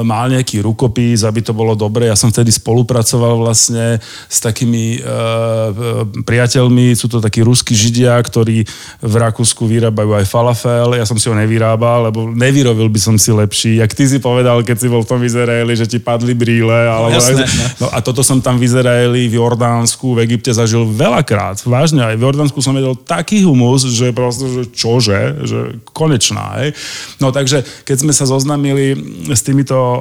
[0.02, 2.10] mal nejaký rukopis, aby to bolo dobre.
[2.10, 8.64] Ja som vtedy spolupracoval vlastne s takými uh, priateľmi, sú to takí ruskí židia, ktorí
[9.02, 10.98] v Rakúsku vyrábajú aj falafel.
[10.98, 13.82] Ja som si ho nevyrábal, lebo nevyrobil by som si lepší.
[13.82, 16.74] Jak ty si povedal, keď si bol v tom Izraeli, že ti padli brýle.
[16.88, 17.14] Ale...
[17.14, 17.44] Jasné,
[17.82, 21.60] no, a toto som tam v Izraeli, v Jordánsku, v Egypte zažil veľakrát.
[21.68, 25.58] Vážne aj v Jordánsku som jedol taký humus, že proste, že čože, že
[25.92, 26.64] konečná.
[26.64, 26.72] Hej.
[27.20, 28.96] No takže, keď sme sa zoznamili
[29.28, 30.00] s týmito, uh,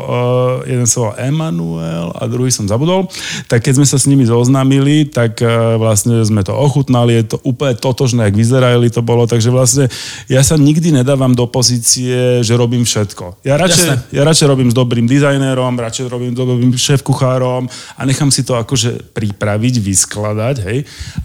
[0.64, 3.12] jeden sa volal Emanuel a druhý som zabudol,
[3.52, 7.38] tak keď sme sa s nimi zoznamili, tak uh, vlastne sme to ochutnali, je to
[7.44, 9.92] úplne totožné, jak v Izraeli to bolo, takže vlastne
[10.32, 13.44] ja sa nikdy nedávam do pozície, že robím všetko.
[13.44, 18.32] Ja radšej, ja radšej robím s dobrým dizajnérom, radšej robím s dobrým šéf-kuchárom a nechám
[18.32, 20.80] si to akože pripraviť, vyskladať, hej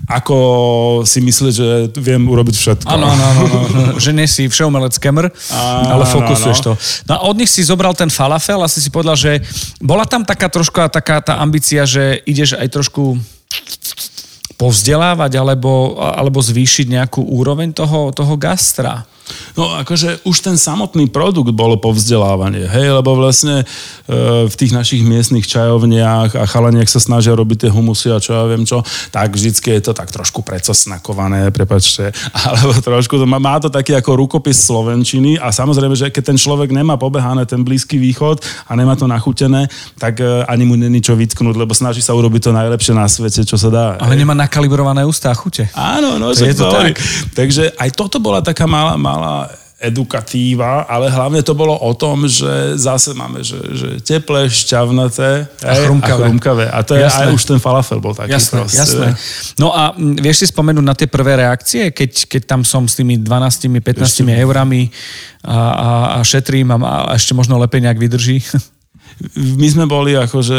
[0.09, 0.37] ako
[1.05, 1.69] si myslieť, že
[2.01, 2.89] viem urobiť všetko.
[2.89, 3.47] Áno, áno, áno,
[4.05, 6.73] že nie si všeumelec kemer, ale fokusuješ to.
[7.05, 9.45] No a od nich si zobral ten falafel a si si povedal, že
[9.85, 13.21] bola tam taká troška taká tá ambícia, že ideš aj trošku
[14.59, 19.07] povzdelávať alebo, alebo zvýšiť nejakú úroveň toho, toho gastra.
[19.59, 25.03] No akože už ten samotný produkt bolo povzdelávanie, hej, lebo vlastne e, v tých našich
[25.03, 29.35] miestnych čajovniach a chalaniach sa snažia robiť tie humusy a čo ja viem čo, tak
[29.35, 32.15] vždycky je to tak trošku precosnakované, prepačte,
[32.47, 36.39] alebo trošku, to má, má to taký ako rukopis Slovenčiny a samozrejme, že keď ten
[36.39, 38.39] človek nemá pobehané ten Blízky východ
[38.69, 39.67] a nemá to nachutené,
[39.99, 43.43] tak e, ani mu není čo vytknúť, lebo snaží sa urobiť to najlepšie na svete,
[43.43, 43.87] čo sa dá.
[43.99, 45.67] Ale nemá nakalibrované ústa a chute.
[45.75, 46.95] Áno, no, to je to tak.
[47.35, 49.18] Takže aj toto bola taká malá, malá
[49.79, 55.73] edukatíva, ale hlavne to bolo o tom, že zase máme, že, že teplé, šťavnaté a
[55.87, 56.19] chrumkavé.
[56.19, 56.65] A, chrumkavé.
[56.67, 57.31] a to je jasné.
[57.31, 58.83] aj už ten falafel bol taký jasné, proste.
[58.83, 59.07] Jasné.
[59.55, 63.23] No a vieš si spomenúť na tie prvé reakcie, keď, keď tam som s tými
[63.23, 64.23] 12, 15 ešte...
[64.27, 64.91] eurami
[65.47, 68.43] a, a, a šetrím a, a ešte možno lepej nejak vydrží?
[69.39, 70.59] My sme boli akože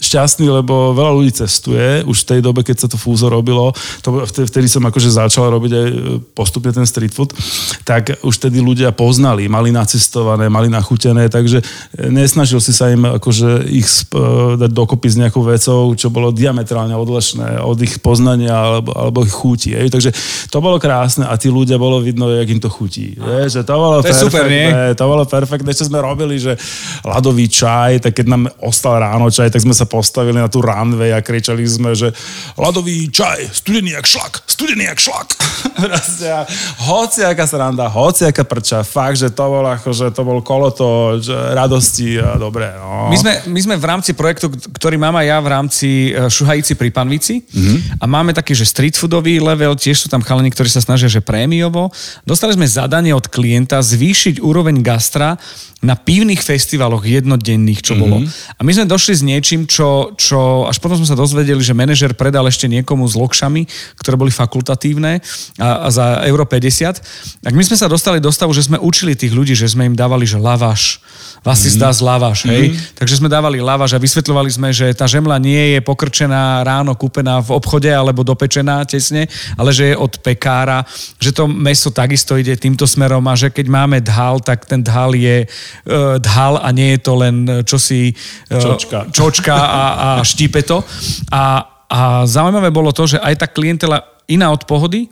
[0.00, 2.02] šťastný, lebo veľa ľudí cestuje.
[2.08, 5.72] Už v tej dobe, keď sa to fúzo robilo, to, vtedy som akože začal robiť
[5.72, 5.94] aj e,
[6.32, 7.36] postupne ten street food,
[7.84, 13.04] tak už vtedy ľudia poznali, mali nacestované, mali nachutené, takže e, nesnažil si sa im
[13.20, 18.56] akože ich e, dať dokopy s nejakou vecou, čo bolo diametrálne odlišné od ich poznania
[18.56, 19.76] alebo, alebo ich chutí.
[19.76, 19.92] Ej.
[19.92, 20.10] Takže
[20.48, 23.20] to bolo krásne a tí ľudia bolo vidno, jak im to chutí.
[23.20, 24.96] Je, že to bolo to je super, nie?
[24.96, 25.76] To bolo perfektné.
[25.76, 26.56] Čo sme robili, že
[27.04, 31.10] ľadový čaj, tak keď nám ostal ráno čaj, tak sme sa postavili na tú runway
[31.10, 32.14] a kričali sme, že
[32.54, 35.34] ľadový čaj, studený jak šlak, studený jak šlak.
[36.90, 41.18] hoci aká sranda, hoci aká prča, fakt, že to bol ako, že to bol koloto
[41.20, 42.70] že radosti a dobre.
[42.76, 43.08] No.
[43.08, 46.74] My, sme, my sme v rámci projektu, ktorý mám aj ja v rámci e, Šuhajíci
[46.76, 48.02] pri Panvici mm-hmm.
[48.02, 51.24] a máme taký, že street foodový level, tiež sú tam chalani, ktorí sa snažia, že
[51.24, 51.92] prémiovo.
[52.24, 55.40] Dostali sme zadanie od klienta zvýšiť úroveň gastra
[55.80, 58.04] na pivných festivaloch jednodenných, čo mm-hmm.
[58.04, 58.20] bolo.
[58.28, 62.12] A my sme došli s niečím, čo, čo až potom sme sa dozvedeli, že manažer
[62.12, 63.64] predal ešte niekomu s lokšami,
[63.96, 65.24] ktoré boli fakultatívne
[65.58, 67.42] a, a za euro 50.
[67.42, 69.96] Tak my sme sa dostali do stavu, že sme učili tých ľudí, že sme im
[69.96, 71.02] dávali, že lavaš,
[71.40, 72.70] vás si zdá z lavaš, hej.
[72.70, 72.96] Mm-hmm.
[73.00, 77.40] Takže sme dávali lavaš a vysvetľovali sme, že tá žemla nie je pokrčená ráno, kúpená
[77.40, 79.24] v obchode alebo dopečená tesne,
[79.56, 80.84] ale že je od pekára,
[81.16, 85.16] že to meso takisto ide týmto smerom a že keď máme dhal, tak ten dhal
[85.16, 90.08] je uh, dhal a nie je to len e, čosi uh, čočka, čočka a, a
[90.20, 90.84] štípe to.
[91.32, 95.08] A, a zaujímavé bolo to, že aj tá klientela iná od pohody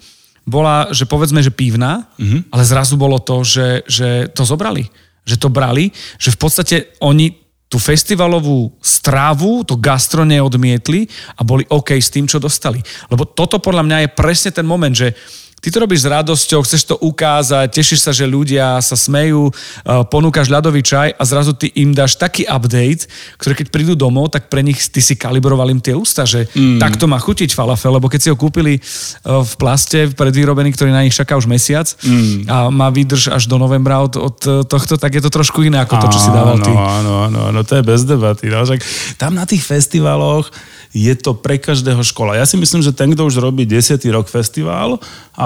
[0.48, 2.48] bola, že povedzme, že pívna, mm-hmm.
[2.50, 4.88] ale zrazu bolo to, že, že to zobrali.
[5.28, 7.37] Že to brali, že v podstate oni
[7.68, 11.04] tú festivalovú strávu, to gastro neodmietli
[11.37, 12.80] a boli OK s tým, čo dostali.
[13.12, 15.12] Lebo toto podľa mňa je presne ten moment, že
[15.59, 19.53] Ty to robíš s radosťou, chceš to ukázať, tešíš sa, že ľudia sa smejú, e,
[20.07, 23.11] ponúkaš ľadový čaj a zrazu ty im dáš taký update,
[23.42, 26.79] ktorý keď prídu domov, tak pre nich ty si kalibroval im tie ústa, že mm.
[26.79, 28.81] takto má chutiť falafel, lebo keď si ho kúpili e,
[29.25, 32.47] v plaste predvýrobený, ktorý na nich čaká už mesiac mm.
[32.47, 34.38] a má výdrž až do novembra od, od
[34.71, 36.71] tohto, tak je to trošku iné ako to, čo si dával ty.
[36.71, 38.47] Áno, áno, áno, to je bez debaty.
[38.47, 38.62] No,
[39.18, 40.47] tam na tých festivaloch
[40.94, 42.38] je to pre každého škola.
[42.40, 44.01] Ja si myslím, že ten, kto už robí 10.
[44.09, 44.97] rok festival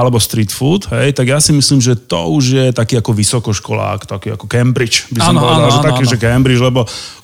[0.03, 4.11] alebo street food, hej, tak ja si myslím, že to už je taký ako vysokoškolák,
[4.11, 6.11] taký ako Cambridge, by som ano, povedal, ano, že ano, taký, ano.
[6.11, 6.81] že Cambridge, lebo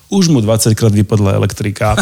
[0.09, 1.93] už mu 20 krát vypadla elektrika,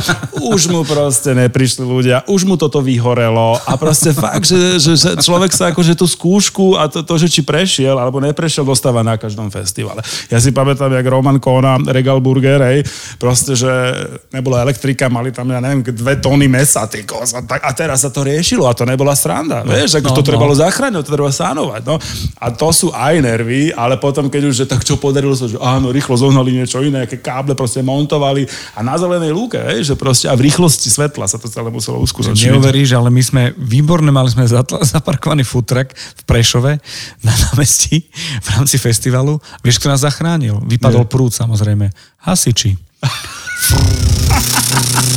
[0.55, 5.09] už mu proste neprišli ľudia, už mu toto vyhorelo a proste fakt, že, že, že
[5.19, 9.19] človek sa akože tú skúšku a to, to, že či prešiel alebo neprešiel, dostáva na
[9.19, 9.99] každom festivale.
[10.31, 12.87] Ja si pamätám, jak Roman Kona, Regal Burger, hej,
[13.19, 13.69] proste, že
[14.31, 18.07] nebola elektrika, mali tam, ja neviem, dve tóny mesa, ty kos, a, tak, a teraz
[18.07, 20.27] sa to riešilo a to nebola sranda, no, vieš, ako no, to no.
[20.31, 21.99] trebalo zachrániť, to treba sánovať, no.
[22.39, 25.59] A to sú aj nervy, ale potom, keď už, že tak čo podarilo sa, že
[25.59, 28.45] áno, rýchlo zohnali niečo iné, aké káble proste montovali
[28.77, 31.97] a na zelenej lúke, hej, že proste a v rýchlosti svetla sa to celé muselo
[32.05, 32.53] uskutočniť.
[32.53, 34.45] Neuveríš, ale my sme výborné, mali sme
[34.85, 36.77] zaparkovaný truck v Prešove
[37.25, 38.05] na námestí
[38.45, 39.41] v rámci festivalu.
[39.65, 40.61] Vieš, kto nás zachránil?
[40.69, 41.09] Vypadol Nie.
[41.09, 41.89] prúd samozrejme.
[42.21, 42.77] Hasiči.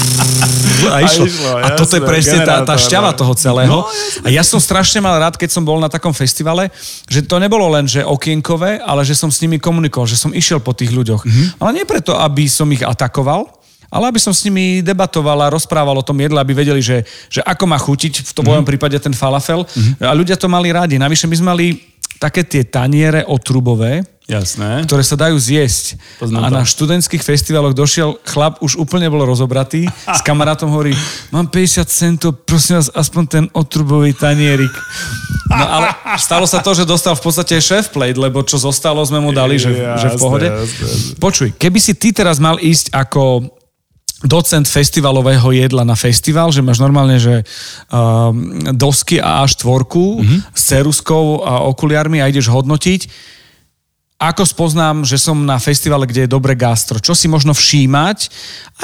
[0.91, 1.25] a išlo.
[1.25, 3.71] A, išlo, a toto je presne tá, tá šťava toho celého.
[3.71, 3.89] No,
[4.25, 6.69] a ja som strašne mal rád, keď som bol na takom festivale,
[7.09, 10.61] že to nebolo len, že okienkové, ale že som s nimi komunikoval, že som išiel
[10.61, 11.23] po tých ľuďoch.
[11.25, 11.47] Mm-hmm.
[11.61, 13.49] Ale nie preto, aby som ich atakoval,
[13.91, 17.43] ale aby som s nimi debatoval a rozprával o tom jedle, aby vedeli, že, že
[17.43, 18.69] ako má chutiť v tom mm-hmm.
[18.69, 19.67] prípade ten falafel.
[19.67, 20.07] Mm-hmm.
[20.07, 20.95] A ľudia to mali rádi.
[20.95, 21.67] Navyše my sme mali
[22.21, 24.87] také tie taniere otrubové, Jasné.
[24.87, 25.99] ktoré sa dajú zjesť.
[26.23, 26.55] Poznám a to.
[26.55, 30.95] na študentských festivaloch došiel chlap, už úplne bol rozobratý, s kamarátom hovorí,
[31.35, 34.71] mám 50 centov, prosím vás, aspoň ten otrubový tanierik.
[35.51, 39.19] No ale stalo sa to, že dostal v podstate šéf plate, lebo čo zostalo sme
[39.19, 40.47] mu dali, že, jasné, že v pohode.
[40.47, 41.12] Jasné, jasné.
[41.19, 43.51] Počuj, keby si ty teraz mal ísť ako
[44.21, 47.40] docent festivalového jedla na festival, že máš normálne, že
[47.88, 50.38] um, dosky a A4 mm-hmm.
[50.53, 53.01] s ceruskou a okuliarmi a ideš hodnotiť
[54.21, 57.01] ako spoznám, že som na festivale, kde je dobre gastro?
[57.01, 58.29] Čo si možno všímať?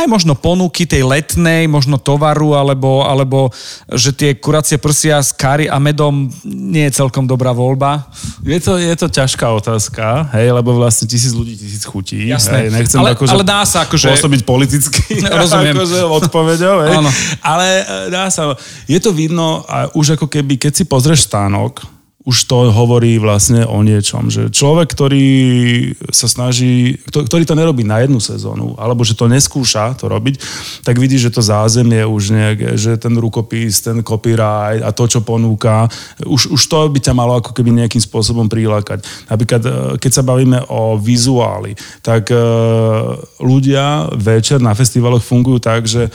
[0.01, 3.53] Aj možno ponuky tej letnej, možno tovaru, alebo, alebo
[3.92, 8.09] že tie kuracie prsia s kari a medom nie je celkom dobrá voľba?
[8.49, 12.33] Je to, je to ťažká otázka, hej, lebo vlastne tisíc ľudí, tisíc chutí.
[12.33, 12.72] Jasné.
[12.72, 14.16] Hej, nechcem ale, akože ale dá sa akože...
[14.16, 15.20] pôsobiť politicky.
[15.44, 15.77] Rozumiem.
[15.77, 16.96] akože odpovedou, hej.
[16.96, 17.12] Áno.
[17.44, 18.57] Ale e, dá sa.
[18.88, 21.95] Je to vidno a už ako keby, keď si pozrieš stánok,
[22.26, 25.26] už to hovorí vlastne o niečom, že človek, ktorý
[26.10, 30.42] sa snaží, ktorý to nerobí na jednu sezónu, alebo že to neskúša to robiť,
[30.82, 35.22] tak vidí, že to zázemie už nejaké, že ten rukopis, ten copyright a to, čo
[35.22, 35.86] ponúka,
[36.26, 39.06] už, už to by ťa malo ako keby nejakým spôsobom prilákať.
[39.30, 39.70] Napríklad, e,
[40.02, 42.38] keď sa bavíme o vizuáli, tak e,
[43.38, 46.10] ľudia večer na festivaloch fungujú tak, že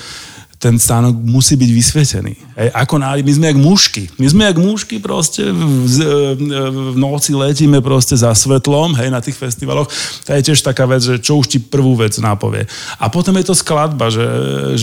[0.62, 2.34] ten stánok musí byť vysvietený.
[2.54, 4.04] Hej, ako na, my sme jak mušky.
[4.22, 5.58] My sme jak mušky proste v,
[5.90, 5.96] v,
[6.94, 9.90] v noci letíme proste za svetlom, hej, na tých festivaloch.
[10.30, 12.70] To je tiež taká vec, že čo už ti prvú vec nápovie.
[13.02, 14.28] A potom je to skladba, že,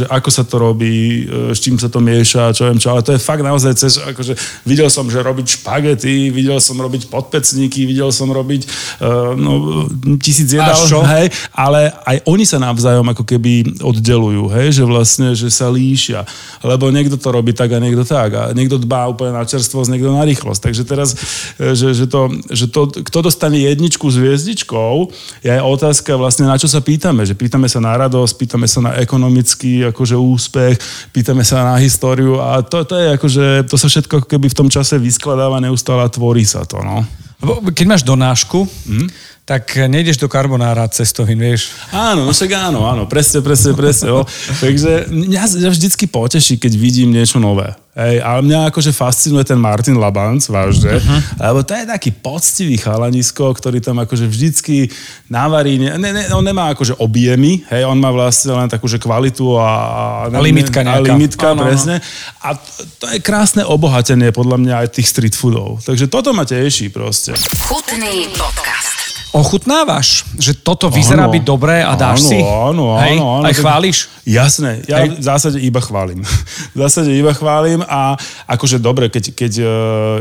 [0.02, 3.06] že ako sa to robí, e, s čím sa to mieša, čo viem čo, ale
[3.06, 4.34] to je fakt naozaj cez, akože
[4.66, 8.66] videl som, že robiť špagety, videl som robiť podpecníky, videl som robiť
[8.98, 9.86] uh, no,
[10.18, 10.74] tisíc jedál,
[11.14, 16.24] hej, ale aj oni sa navzájom ako keby oddelujú, hej, že vlastne, že sa líšia.
[16.64, 18.30] Lebo niekto to robí tak a niekto tak.
[18.34, 20.60] A niekto dbá úplne na čerstvosť, niekto na rýchlosť.
[20.68, 21.08] Takže teraz,
[21.60, 25.12] e, že, že, to, že to, kto dostane jedničku s hviezdičkou,
[25.44, 27.28] je otázka vlastne, na čo sa pýtame.
[27.28, 30.76] Že pýtame sa na radosť, pýtame sa na ekonomický akože úspech,
[31.12, 34.68] pýtame sa na históriu a to, to je akože, to sa všetko keby v tom
[34.68, 36.80] čase vyskladáva neustále a tvorí sa to.
[36.82, 37.06] No.
[37.70, 41.72] Keď máš donášku, mm tak nejdeš do karbonára cestovin, vieš.
[41.88, 44.12] Áno, no však áno, áno, presne, presne, presne.
[44.12, 44.28] O.
[44.60, 47.72] Takže mňa, mňa vždycky poteší, keď vidím niečo nové.
[47.96, 51.20] Hej, ale mňa akože fascinuje ten Martin Labanc, vážne, uh-huh.
[51.50, 54.86] lebo to je taký poctivý chalanisko, ktorý tam akože vždycky
[55.26, 59.66] navarí, ne, ne, on nemá akože objemy, hej, on má vlastne len takúže kvalitu a...
[60.28, 61.10] A, a limitka nejaká.
[61.10, 61.98] A limitka, áno, presne.
[62.38, 65.82] A to, to je krásne obohatenie podľa mňa aj tých street foodov.
[65.82, 67.34] Takže toto ma teší proste.
[67.66, 68.97] Chutný podcast
[69.32, 70.24] ochutnávaš?
[70.36, 72.38] Že toto vyzerá áno, byť dobré a dáš áno, si?
[72.40, 73.14] Áno, Hej?
[73.16, 73.44] áno, áno.
[73.44, 74.08] Aj chváliš?
[74.28, 75.20] Jasné, ja Hej.
[75.20, 76.20] v zásade iba chválim.
[76.74, 78.16] v zásade iba chválim a
[78.48, 79.66] akože dobre, keď, keď e,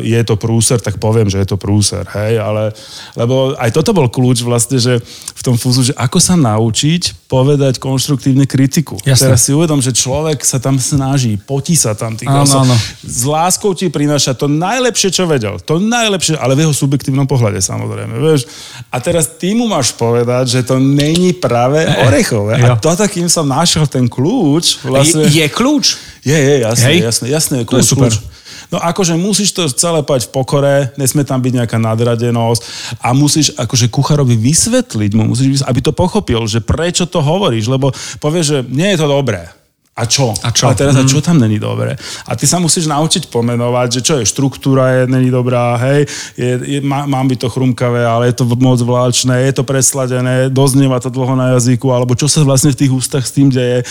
[0.04, 2.72] je to prúser, tak poviem, že je to prúser, hej, ale
[3.20, 5.00] lebo aj toto bol kľúč vlastne, že
[5.38, 8.96] v tom fúzu, že ako sa naučiť povedať konštruktívne kritiku.
[9.04, 9.30] Jasné.
[9.30, 12.76] Teraz si uvedom, že človek sa tam snaží, potí sa tam, áno, áno.
[13.04, 15.60] s láskou ti prináša to najlepšie, čo vedel.
[15.68, 18.48] To najlepšie, ale v jeho subjektívnom pohľade samozrejme, vieš.
[18.90, 22.60] A teraz ty mu máš povedať, že to není práve orechové.
[22.62, 24.84] A to takým som našiel ten kľúč.
[24.86, 25.28] Vlastne...
[25.28, 25.86] Je, je kľúč?
[26.24, 26.98] Je, je, jasné, Hej.
[27.04, 27.58] jasné, jasné.
[27.64, 28.12] Kľúč, to je super.
[28.12, 28.36] Kľúč.
[28.68, 32.62] No akože musíš to celé pať v pokore, nesmie tam byť nejaká nadradenosť
[33.00, 37.96] a musíš akože kucharovi vysvetliť mu, musíš, aby to pochopil, že prečo to hovoríš, lebo
[38.20, 39.57] povieš, že nie je to dobré
[39.98, 40.30] a čo?
[40.46, 40.70] A čo?
[40.70, 41.02] A teraz, mm.
[41.02, 41.98] a čo tam není dobré?
[42.30, 46.06] A ty sa musíš naučiť pomenovať, že čo je štruktúra, je není dobrá, hej,
[46.38, 50.54] je, je, má, mám byť to chrumkavé, ale je to moc vláčne, je to presladené,
[50.54, 53.82] doznieva to dlho na jazyku, alebo čo sa vlastne v tých ústach s tým deje.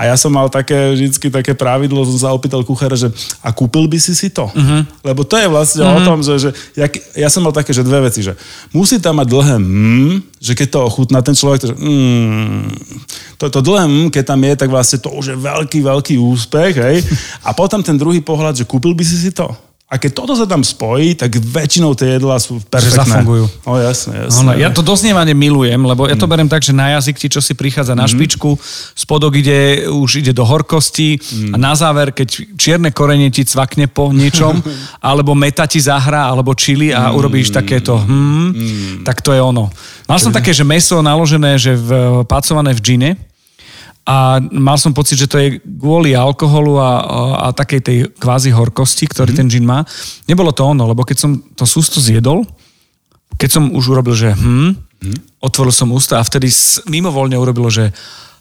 [0.00, 3.12] A ja som mal také, vždycky také pravidlo, som sa opýtal kuchára, že
[3.44, 4.48] a kúpil by si si to?
[4.48, 5.04] Mm-hmm.
[5.04, 5.98] Lebo to je vlastne mm-hmm.
[6.00, 8.32] o tom, že, že ja, ja som mal také, že dve veci, že
[8.72, 12.64] musí tam mať dlhé mm, že keď to ochutná ten človek, to, že mm,
[13.36, 16.74] to, to dlhé mm, keď tam je, tak vlastne to už je veľký, veľký úspech,
[16.80, 16.96] hej.
[17.44, 19.69] A potom ten druhý pohľad, že kúpil by si si to?
[19.90, 22.94] A keď toto sa tam spojí, tak väčšinou tie jedlá sú perfektné.
[22.94, 23.44] Že zafungujú.
[23.66, 24.46] No jasne, jasne.
[24.46, 26.32] No, ja to dosnievanie milujem, lebo ja to mm.
[26.32, 28.14] berem tak, že na jazyk ti čo si prichádza na mm.
[28.14, 28.54] špičku,
[28.94, 31.52] spodok ide, už ide do horkosti mm.
[31.52, 34.62] a na záver, keď čierne korenie ti cvakne po niečom,
[35.10, 37.14] alebo meta ti zahrá, alebo čili a mm.
[37.18, 38.94] urobíš takéto hmm, mm.
[39.02, 39.74] tak to je ono.
[40.06, 43.10] Mal som také, že meso naložené, že v, pacované v džine,
[44.08, 46.90] a mal som pocit, že to je kvôli alkoholu a,
[47.46, 49.38] a, takej tej kvázi horkosti, ktorý mm.
[49.38, 49.84] ten gin má.
[50.24, 52.42] Nebolo to ono, lebo keď som to sústo zjedol,
[53.36, 54.72] keď som už urobil, že hm,
[55.04, 55.18] mm.
[55.44, 56.48] otvoril som ústa a vtedy
[56.88, 57.92] mimovoľne urobilo, že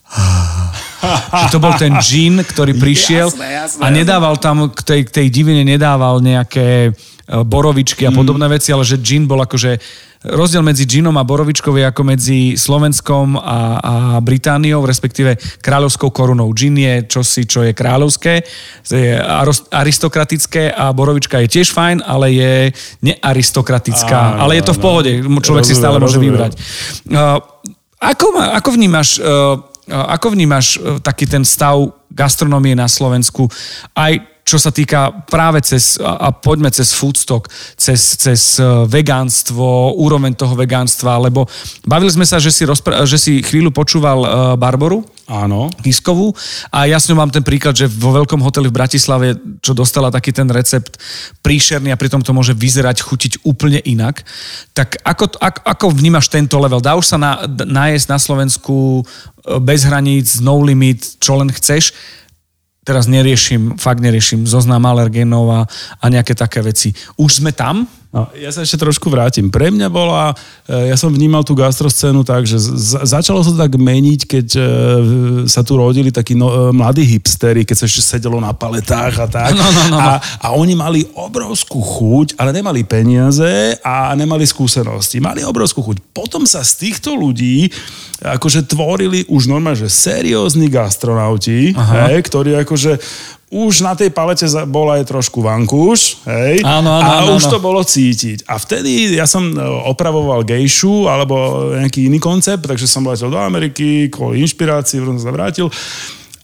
[1.29, 5.09] že to bol ten džin, ktorý prišiel jasné, jasné, a nedával tam k tej, k
[5.21, 6.97] tej divine nedával nejaké
[7.29, 8.53] borovičky a podobné mm.
[8.57, 9.77] veci, ale že gin bol akože
[10.19, 16.51] rozdiel medzi ginom a borovičkou je ako medzi Slovenskom a, a Britániou, respektíve kráľovskou korunou.
[16.51, 18.43] Gin je čosi, čo je kráľovské,
[18.83, 19.15] je
[19.71, 22.53] aristokratické a borovička je tiež fajn, ale je
[22.99, 24.35] nearistokratická.
[24.35, 26.35] Áno, ale je to v pohode, človek rozumiem, si stále môže rozumiem.
[26.35, 26.51] vybrať.
[27.07, 27.39] Uh,
[28.03, 28.27] ako,
[28.59, 31.81] ako vnímaš uh, Ako vnímaš e, taký ten stav
[32.13, 33.49] gastronomie na Slovensku?
[33.97, 34.13] Aj
[34.49, 37.45] čo sa týka práve cez, a poďme cez foodstock,
[37.77, 41.45] cez, cez e, vegánstvo, úroveň toho vegánstva, lebo
[41.85, 45.69] bavili sme sa, že si, rozpr- že si chvíľu počúval e, Barboru, Áno.
[45.85, 46.33] Kiskovú.
[46.73, 50.09] A ja s ňou mám ten príklad, že vo veľkom hoteli v Bratislave, čo dostala
[50.09, 50.97] taký ten recept
[51.45, 54.25] príšerný a pritom to môže vyzerať, chutiť úplne inak.
[54.73, 56.81] Tak ako, ako, ako vnímaš tento level?
[56.81, 61.93] Dá už sa na, najesť na Slovensku e, bez hraníc, no limit, čo len chceš?
[62.90, 65.62] Teraz neriešim, fakt neriešim zoznam alergénov a,
[66.02, 66.90] a nejaké také veci.
[67.21, 67.85] Už sme tam?
[68.10, 69.53] No, ja sa ešte trošku vrátim.
[69.53, 70.33] Pre mňa bola,
[70.65, 72.57] e, ja som vnímal tú gastroscénu tak, že
[73.05, 74.65] začalo sa to tak meniť, keď uh,
[75.45, 79.27] sa tu rodili takí no, uh, mladí hipstery, keď sa ešte sedelo na paletách a
[79.29, 79.53] tak.
[79.60, 79.99] No, no, no, no.
[79.99, 85.19] A, a oni mali obrovskú chuť, ale nemali peniaze a nemali skúsenosti.
[85.21, 85.99] Mali obrovskú chuť.
[86.15, 87.67] Potom sa z týchto ľudí
[88.23, 92.99] akože tvorili už normálne, že seriózni gastronauti, hej, ktorí akože
[93.50, 96.62] už na tej palete bol aj trošku vankúš, hej?
[96.62, 97.54] Áno, áno, a áno, už áno.
[97.58, 98.45] to bolo cítiť.
[98.45, 99.58] A vtedy ja som e,
[99.89, 105.33] opravoval gejšu alebo nejaký iný koncept, takže som letel do Ameriky kvôli inšpirácii, potom sa
[105.33, 105.65] vrátil.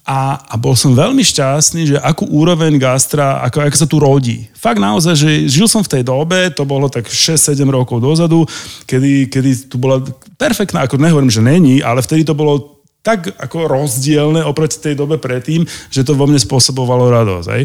[0.06, 4.46] A, a bol som veľmi šťastný, že akú úroveň gastra, ako, ako sa tu rodí.
[4.54, 8.46] Fakt naozaj, že žil som v tej dobe, to bolo tak 6-7 rokov dozadu,
[8.86, 10.02] kedy, kedy tu bola
[10.38, 12.75] perfektná, ako nehovorím, že není, ale vtedy to bolo
[13.06, 15.62] tak ako rozdielne oproti tej dobe predtým,
[15.94, 17.48] že to vo mne spôsobovalo radosť.
[17.54, 17.64] Hej.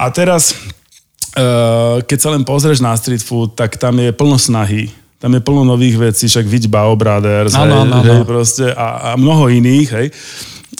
[0.00, 0.56] A teraz,
[1.36, 4.88] uh, keď sa len pozrieš na street food, tak tam je plno snahy.
[5.20, 8.24] Tam je plno nových vecí, však vidť Bao Brothers, Áno, hej, áno, hej, áno.
[8.28, 10.06] proste, a, a mnoho iných, hej,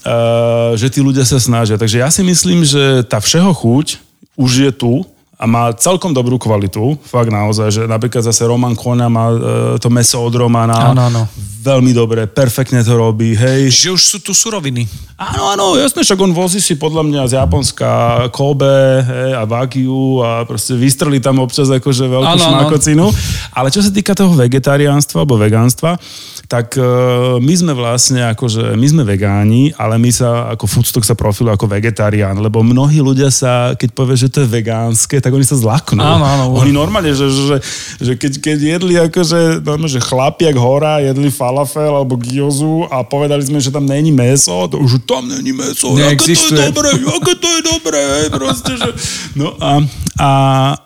[0.04, 1.80] uh, že tí ľudia sa snažia.
[1.80, 4.00] Takže ja si myslím, že tá všeho chuť
[4.36, 5.04] už je tu,
[5.36, 9.38] a má celkom dobrú kvalitu, fakt naozaj, že napríklad zase Roman Koňa má e,
[9.76, 11.22] to meso od Romana, Áno, áno.
[11.60, 13.68] veľmi dobre, perfektne to robí, hej.
[13.68, 14.88] Že už sú tu suroviny.
[15.16, 17.88] Áno, áno, jasné, však on vozí si podľa mňa z Japonska
[18.30, 18.68] Kobe
[19.00, 22.48] hej, a Wagyu a proste vystrelí tam občas akože veľkú Áno, áno.
[22.56, 23.04] šmakocinu.
[23.52, 26.00] Ale čo sa týka toho vegetariánstva alebo vegánstva,
[26.46, 26.84] tak e,
[27.40, 31.66] my sme vlastne akože, my sme vegáni, ale my sa ako foodstock sa profilu ako
[31.66, 35.98] vegetarián, lebo mnohí ľudia sa, keď povie, že to je vegánske, tak oni sa zlaknú.
[35.98, 36.44] Áno, áno.
[36.62, 37.58] Oni normálne, že, že,
[37.98, 43.42] že keď, keď jedli akože, normálne, že chlapiak hora, jedli falafel alebo gyozu a povedali
[43.42, 47.32] sme, že tam není meso, to už tam není meso, aké to je dobré, aké
[47.42, 48.88] to je dobré, proste, že...
[49.36, 49.82] No a,
[50.16, 50.32] a,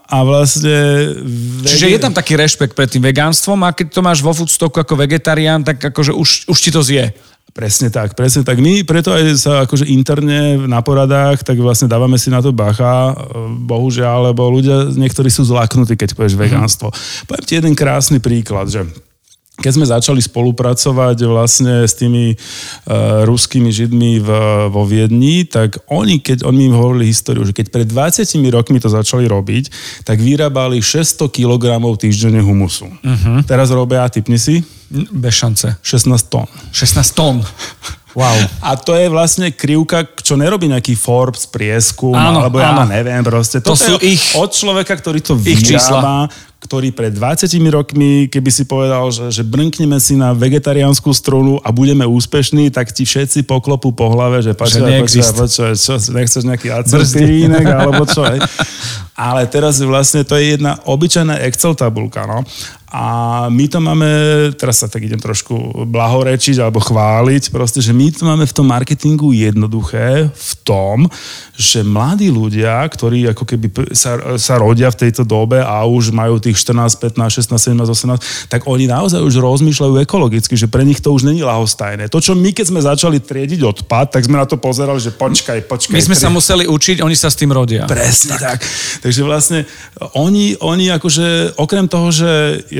[0.08, 0.72] a vlastne...
[1.62, 4.96] Čiže je tam taký rešpekt pred tým vegánstvom a keď to máš vo foodstocku ako
[4.96, 7.12] vegetarián, tak akože už, už ti to zje.
[7.50, 8.62] Presne tak, presne tak.
[8.62, 13.10] My preto aj sa akože interne na poradách, tak vlastne dávame si na to bacha,
[13.10, 13.14] e,
[13.66, 16.94] bohužiaľ, lebo ľudia, niektorí sú zlaknutí, keď povieš vegánstvo.
[17.26, 18.86] Poviem ti jeden krásny príklad, že
[19.60, 24.28] keď sme začali spolupracovať vlastne s tými uh, ruskými židmi v,
[24.72, 28.88] vo Viedni, tak oni, keď oni mi hovorili históriu, že keď pred 20 rokmi to
[28.88, 29.68] začali robiť,
[30.08, 32.88] tak vyrábali 600 kg týždenne humusu.
[32.88, 33.44] Uh-huh.
[33.44, 35.78] Teraz robia, typni si, Bez šance.
[35.86, 36.46] 16 tón.
[36.74, 37.46] 16 tón.
[38.10, 38.34] Wow.
[38.66, 42.90] A to je vlastne krivka, čo nerobí nejaký Forbes prieskum, Áno, alebo ja áno.
[42.90, 43.62] neviem proste.
[43.62, 46.26] To Toto sú je ich- od človeka, ktorý to vyrába,
[46.60, 51.72] ktorý pred 20 rokmi, keby si povedal, že, že brnkneme si na vegetariánsku strunu a
[51.72, 56.68] budeme úspešní, tak ti všetci poklopú po hlave, že počkaj, počkaj, počkaj, čo, nechceš nejaký
[56.68, 58.26] acetínek, alebo čo.
[58.30, 58.44] Hej.
[59.16, 62.44] Ale teraz vlastne to je jedna obyčajná Excel tabulka, no.
[62.90, 64.10] A my to máme,
[64.58, 68.66] teraz sa tak idem trošku blahorečiť alebo chváliť, proste, že my to máme v tom
[68.66, 71.06] marketingu jednoduché v tom,
[71.54, 76.42] že mladí ľudia, ktorí ako keby sa, sa rodia v tejto dobe a už majú
[76.42, 80.98] tých 14, 15, 16, 17, 18, tak oni naozaj už rozmýšľajú ekologicky, že pre nich
[80.98, 82.10] to už není lahostajné.
[82.10, 85.62] To, čo my, keď sme začali triediť odpad, tak sme na to pozerali, že počkaj,
[85.70, 85.94] počkaj.
[85.94, 87.86] My sme sa tri- museli učiť, oni sa s tým rodia.
[87.86, 88.58] Presne tak.
[88.58, 88.58] tak.
[89.06, 89.62] Takže vlastne
[90.18, 92.30] oni, oni akože, okrem toho, že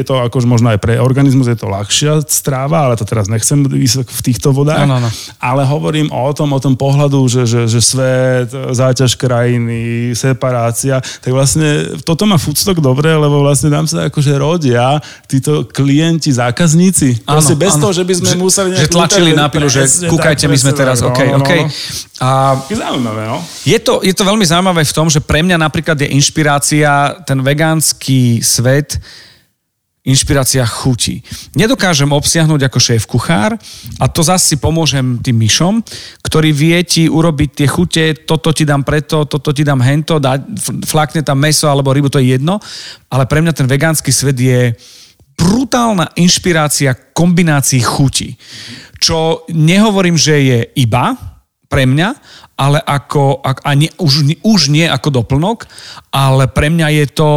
[0.00, 3.68] je to akože možno aj pre organizmus je to ľahšia stráva, ale to teraz nechcem
[3.68, 4.88] ísť v týchto vodách.
[4.88, 5.10] Áno, áno.
[5.36, 11.30] Ale hovorím o tom, o tom pohľadu, že, že, že svet, záťaž krajiny, separácia, tak
[11.30, 14.96] vlastne toto má foodstock dobre, lebo vlastne nám sa akože rodia
[15.28, 17.28] títo klienti, zákazníci.
[17.28, 17.82] Áno, Proste bez áno.
[17.86, 21.04] toho, že by sme že, museli Že tlačili na pilu, že kúkajte, my sme teraz,
[21.04, 21.52] OK, no, no, OK.
[21.52, 21.66] no.
[22.20, 22.28] A
[22.68, 23.38] Je zaujímavé, no.
[23.64, 27.40] je to, je to veľmi zaujímavé v tom, že pre mňa napríklad je inšpirácia, ten
[27.40, 29.00] vegánsky svet,
[30.00, 31.20] inšpirácia chutí.
[31.52, 33.52] Nedokážem obsiahnuť ako šéf kuchár
[34.00, 35.84] a to zase si pomôžem tým myšom,
[36.24, 40.40] ktorý vie ti urobiť tie chute, toto ti dám preto, toto ti dám hento, dá,
[40.88, 42.56] flakne tam meso alebo rybu, to je jedno,
[43.12, 44.72] ale pre mňa ten vegánsky svet je
[45.36, 48.40] brutálna inšpirácia kombinácií chutí.
[49.00, 51.16] Čo nehovorím, že je iba
[51.68, 52.08] pre mňa,
[52.60, 55.64] ale ako, ak, a nie, už, už nie ako doplnok,
[56.12, 57.30] ale pre mňa je to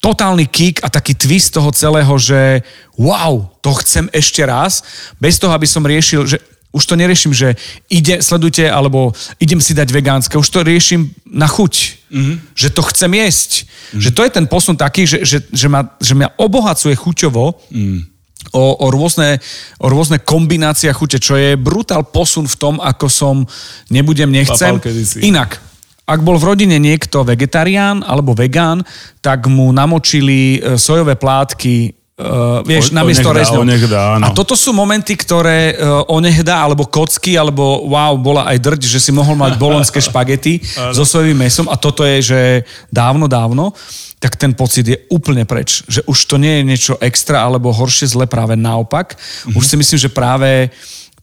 [0.00, 2.64] totálny kick a taký twist toho celého, že
[2.96, 4.80] wow, to chcem ešte raz,
[5.20, 6.40] bez toho, aby som riešil, že
[6.70, 7.58] už to neriešim, že
[7.90, 9.10] ide, sledujte, alebo
[9.42, 11.74] idem si dať vegánske, už to riešim na chuť.
[12.14, 12.36] Mm-hmm.
[12.54, 13.50] Že to chcem jesť.
[13.66, 14.02] Mm-hmm.
[14.06, 18.00] Že to je ten posun taký, že, že, že, ma, že mňa obohacuje chuťovo mm.
[18.54, 19.42] o, o, rôzne,
[19.82, 23.36] o rôzne kombinácie chute, čo je brutál posun v tom, ako som
[23.90, 24.78] nebudem, nechcem.
[25.26, 25.58] Inak,
[26.10, 28.82] ak bol v rodine niekto vegetarián alebo vegán,
[29.22, 33.64] tak mu namočili e, sojové plátky Uh, vieš, o, namiesto rezňov.
[34.20, 39.00] A toto sú momenty, ktoré uh, onehdá, alebo kocky, alebo wow, bola aj drť, že
[39.00, 40.60] si mohol mať bolonské špagety
[40.96, 42.40] so svojím mesom a toto je, že
[42.92, 43.72] dávno, dávno
[44.20, 45.80] tak ten pocit je úplne preč.
[45.88, 49.16] Že už to nie je niečo extra alebo horšie zle, práve naopak.
[49.56, 50.68] Už si myslím, že práve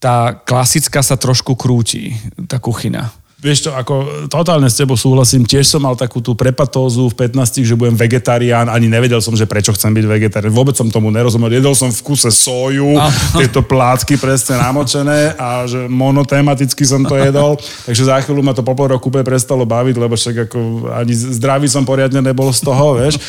[0.01, 2.17] tá klasická sa trošku krúti,
[2.49, 3.26] tá kuchyňa.
[3.37, 7.61] Vieš čo, ako totálne s tebou súhlasím, tiež som mal takú tú prepatózu v 15,
[7.61, 10.49] že budem vegetarián, ani nevedel som, že prečo chcem byť vegetarián.
[10.49, 11.53] Vôbec som tomu nerozumel.
[11.53, 12.97] Jedol som v kuse soju,
[13.37, 17.61] tieto plátky presne namočené a že monotematicky som to jedol.
[17.85, 21.69] Takže za chvíľu ma to po pol roku prestalo baviť, lebo však ako ani zdravý
[21.69, 23.21] som poriadne nebol z toho, vieš.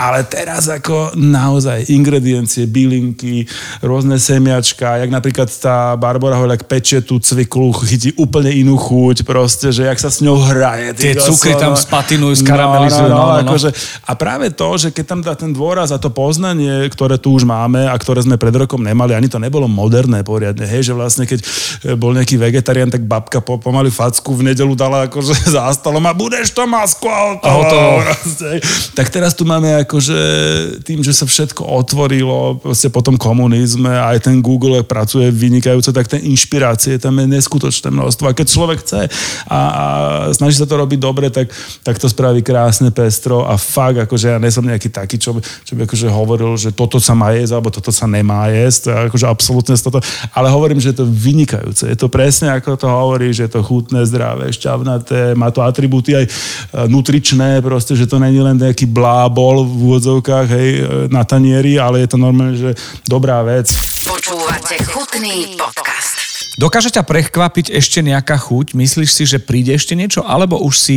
[0.00, 3.44] Ale teraz ako naozaj ingrediencie, bylinky,
[3.84, 9.49] rôzne semiačka, jak napríklad tá Barbara Hoľak pečie tú cviklu, chytí úplne inú chuť, proste
[9.50, 10.94] proste, že jak sa s ňou hraje.
[10.94, 13.10] Tie cukry tam spatinujú, skaramelizujú.
[13.10, 13.50] No, no, no, no, no.
[13.50, 13.74] Akože,
[14.06, 17.42] a práve to, že keď tam dá ten dôraz a to poznanie, ktoré tu už
[17.42, 21.26] máme a ktoré sme pred rokom nemali, ani to nebolo moderné poriadne, hej, že vlastne
[21.26, 25.66] keď e, bol nejaký vegetarián, tak babka po, pomaly facku v nedelu dala akože za
[25.74, 28.06] stolom a budeš to masku a hotovo.
[28.94, 30.18] Tak teraz tu máme akože
[30.86, 35.90] tým, že sa všetko otvorilo proste po tom komunizme a aj ten Google pracuje vynikajúco,
[35.90, 38.30] tak ten inšpirácie tam je neskutočné množstvo.
[38.30, 39.00] A keď človek chce
[39.46, 39.84] a, a
[40.34, 41.48] snaží sa to robiť dobre, tak,
[41.84, 45.86] tak to spraví krásne, pestro a fakt, akože ja nesom nejaký taký, čo, čo by
[45.86, 50.02] akože hovoril, že toto sa má jesť, alebo toto sa nemá jesť, akože absolútne toto,
[50.34, 51.84] ale hovorím, že je to vynikajúce.
[51.86, 56.16] Je to presne ako to hovorí, že je to chutné, zdravé, šťavnaté, má to atribúty
[56.16, 56.30] aj e,
[56.90, 62.04] nutričné, proste, že to není len nejaký blábol v úvodzovkách, hej, e, na tanieri, ale
[62.04, 62.74] je to normálne, že
[63.08, 63.70] dobrá vec.
[64.04, 66.19] Počúvate chutný podcast.
[66.58, 68.74] Dokáže ťa prekvapiť ešte nejaká chuť?
[68.74, 70.26] Myslíš si, že príde ešte niečo?
[70.26, 70.96] Alebo už si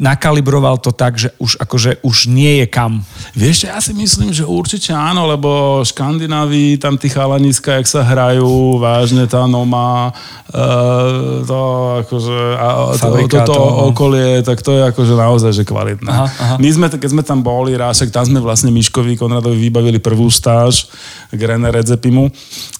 [0.00, 3.04] nakalibroval to tak, že už akože už nie je kam?
[3.36, 8.80] Vieš, ja si myslím, že určite áno, lebo Škandinávii, tam tí chalaniska, jak sa hrajú,
[8.80, 11.60] vážne tá Noma, uh, to
[12.06, 13.92] akože, a to, toto toho.
[13.92, 16.08] okolie, tak to je akože naozaj, že kvalitné.
[16.08, 16.56] Aha, aha.
[16.56, 20.88] My sme, keď sme tam boli, rášek, tam sme vlastne Miškovi Konradovi vybavili prvú stáž
[21.28, 22.32] k René Redzepimu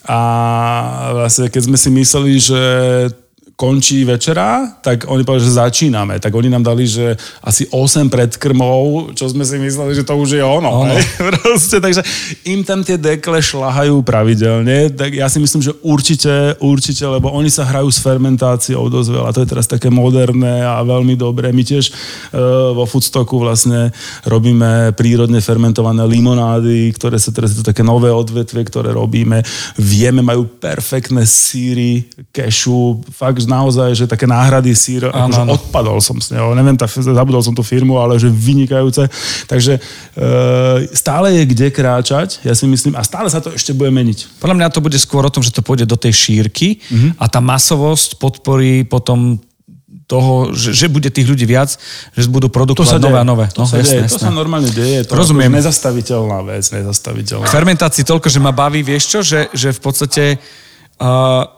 [0.04, 0.20] a
[1.16, 2.60] vlastne keď sme si mysleli, že
[3.54, 6.18] končí večera, tak oni povedali, že začíname.
[6.18, 10.34] Tak oni nám dali, že asi 8 predkrmov, čo sme si mysleli, že to už
[10.38, 10.82] je ono.
[10.82, 10.94] ono.
[11.38, 12.02] Proste, takže
[12.50, 14.90] im tam tie dekle šlahajú pravidelne.
[14.90, 19.34] Tak ja si myslím, že určite, určite, lebo oni sa hrajú s fermentáciou dosť veľa.
[19.38, 21.54] To je teraz také moderné a veľmi dobré.
[21.54, 23.94] My tiež uh, vo Foodstocku vlastne
[24.26, 29.46] robíme prírodne fermentované limonády, ktoré sa teraz, to také nové odvetvie, ktoré robíme.
[29.78, 36.32] Vieme, majú perfektné síry, kešu, fakt, naozaj, že také náhrady sír, akože odpadol som s
[36.34, 39.08] neho, neviem, tak zabudol som tú firmu, ale že vynikajúce.
[39.48, 39.80] Takže e,
[40.92, 44.40] stále je kde kráčať, ja si myslím, a stále sa to ešte bude meniť.
[44.42, 47.10] Podľa mňa to bude skôr o tom, že to pôjde do tej šírky mm-hmm.
[47.20, 49.40] a tá masovosť podporí potom
[50.04, 51.72] toho, že, že bude tých ľudí viac,
[52.12, 53.46] že budú produkovať nové a nové.
[53.56, 54.12] To, no, sa jasné, deje.
[54.12, 55.08] to sa normálne deje.
[55.08, 55.48] To Rozumiem.
[55.48, 57.48] Je nezastaviteľná vec, nezastaviteľná.
[57.48, 60.24] K fermentácii toľko, že ma baví, vieš čo, že, že v podstate
[61.00, 61.48] uh,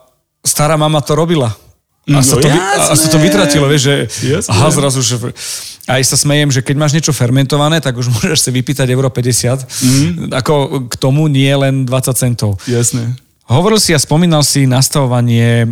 [0.41, 1.51] stará mama to robila.
[2.07, 3.95] A, no, sa to, a sa to vytratilo, vieš, že
[4.31, 4.55] jasne.
[4.55, 5.19] aha, zrazu, že
[5.91, 9.67] aj sa smejem, že keď máš niečo fermentované, tak už môžeš si vypýtať euro 50.
[9.67, 10.31] Mm.
[10.31, 12.55] Ako k tomu nie len 20 centov.
[12.63, 13.19] Jasne.
[13.47, 15.67] Hovoril si a spomínal si nastavovanie e,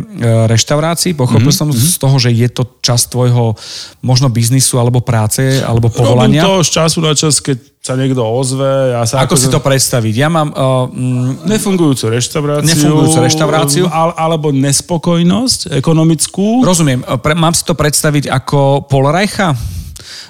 [0.48, 1.12] reštaurácií.
[1.12, 1.60] Pochopil mm-hmm.
[1.60, 1.76] som mhm.
[1.76, 3.52] z toho, že je to čas tvojho
[4.00, 6.40] možno biznisu alebo práce alebo povolania.
[6.40, 8.66] Robím to z času na čas, keď sa niekto ozve.
[8.90, 10.14] Ja sa ako, ako si to predstaviť?
[10.18, 10.50] Ja mám...
[10.50, 12.66] Uh, mm, nefungujúcu reštauráciu.
[12.66, 13.84] Nefungujúcu reštauráciu.
[13.86, 16.66] Al, alebo nespokojnosť ekonomickú.
[16.66, 17.06] Rozumiem.
[17.06, 19.54] Pre, mám si to predstaviť ako Polrajcha?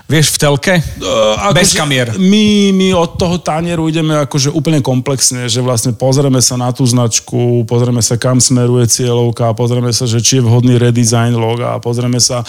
[0.07, 0.75] Vieš, v telke?
[1.03, 2.15] Uh, Bez kamier.
[2.15, 6.87] My, my od toho tanieru ideme akože úplne komplexne, že vlastne pozrieme sa na tú
[6.87, 12.23] značku, pozrieme sa kam smeruje cieľovka, pozrieme sa, že či je vhodný redesign loga, pozrieme
[12.23, 12.47] sa e,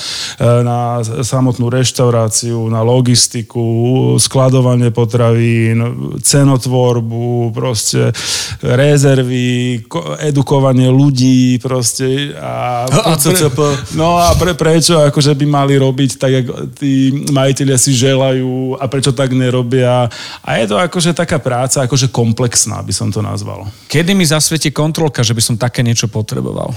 [0.62, 5.82] na samotnú reštauráciu, na logistiku, skladovanie potravín,
[6.22, 8.14] cenotvorbu, proste
[8.62, 9.82] rezervy,
[10.22, 13.50] edukovanie ľudí proste a, a pre,
[13.98, 18.84] no a pre, prečo akože by mali robiť tak, ako tí majiteľia si želajú a
[18.86, 20.08] prečo tak nerobia.
[20.46, 23.66] A je to akože taká práca, akože komplexná, by som to nazval.
[23.90, 26.72] Kedy mi zasvieti kontrolka, že by som také niečo potreboval?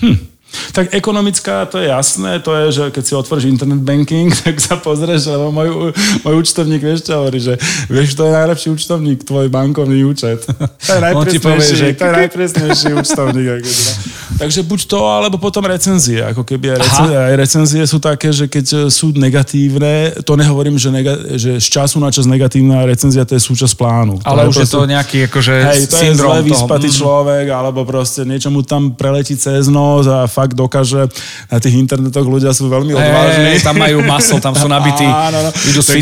[0.00, 0.39] Hm.
[0.72, 4.76] Tak ekonomická, to je jasné, to je, že keď si otvoríš internet banking, tak sa
[4.76, 7.54] pozrieš, lebo môj, môj účtovník, vieš čo hovorí, že
[7.90, 10.42] vieš, to je najlepší účtovník, tvoj bankovný účet.
[10.90, 11.86] To je najpresnejší, že...
[11.94, 13.48] to je najpresnejší účtovník.
[13.62, 13.92] Akože.
[14.40, 16.24] Takže buď to, alebo potom recenzie.
[16.24, 20.88] Ako keby aj, recenzie, aj recenzie sú také, že keď sú negatívne, to nehovorím, že,
[20.88, 24.16] nega, že z času na čas negatívna recenzia to je súčasť plánu.
[24.24, 26.96] Ale to už je to nejaký akože hej, to je zle vyspatý mm.
[26.96, 31.04] človek, alebo proste niečo mu tam preletí cez nos a fakt dokáže,
[31.52, 33.44] na tých internetoch ľudia sú veľmi odvážni.
[33.52, 35.50] Hey, tam majú maslo, tam sú nabití, Áno, no.
[35.68, 36.00] idú z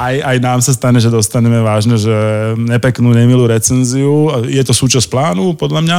[0.00, 2.12] aj, aj nám sa stane, že dostaneme vážne, že
[2.56, 4.32] nepeknú, nemilú recenziu.
[4.48, 5.98] Je to súčasť plánu, podľa mňa.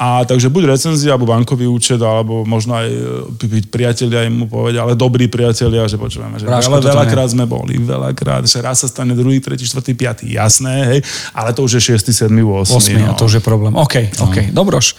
[0.00, 2.88] A takže buď recenzia, alebo bankový účet, alebo možno aj
[3.36, 7.44] byť priatelia im mu povedia, ale dobrí priatelia, že počúvame, že Práško, veľa, veľakrát sme
[7.44, 11.00] boli, veľakrát, že raz sa stane druhý, tretí, štvrtý, piatý, jasné, hej,
[11.36, 12.72] ale to už je 6, 7, 8.
[12.72, 13.14] 8 no.
[13.18, 13.72] to už je problém.
[13.76, 14.62] OK, OK, no.
[14.64, 14.96] dobroš.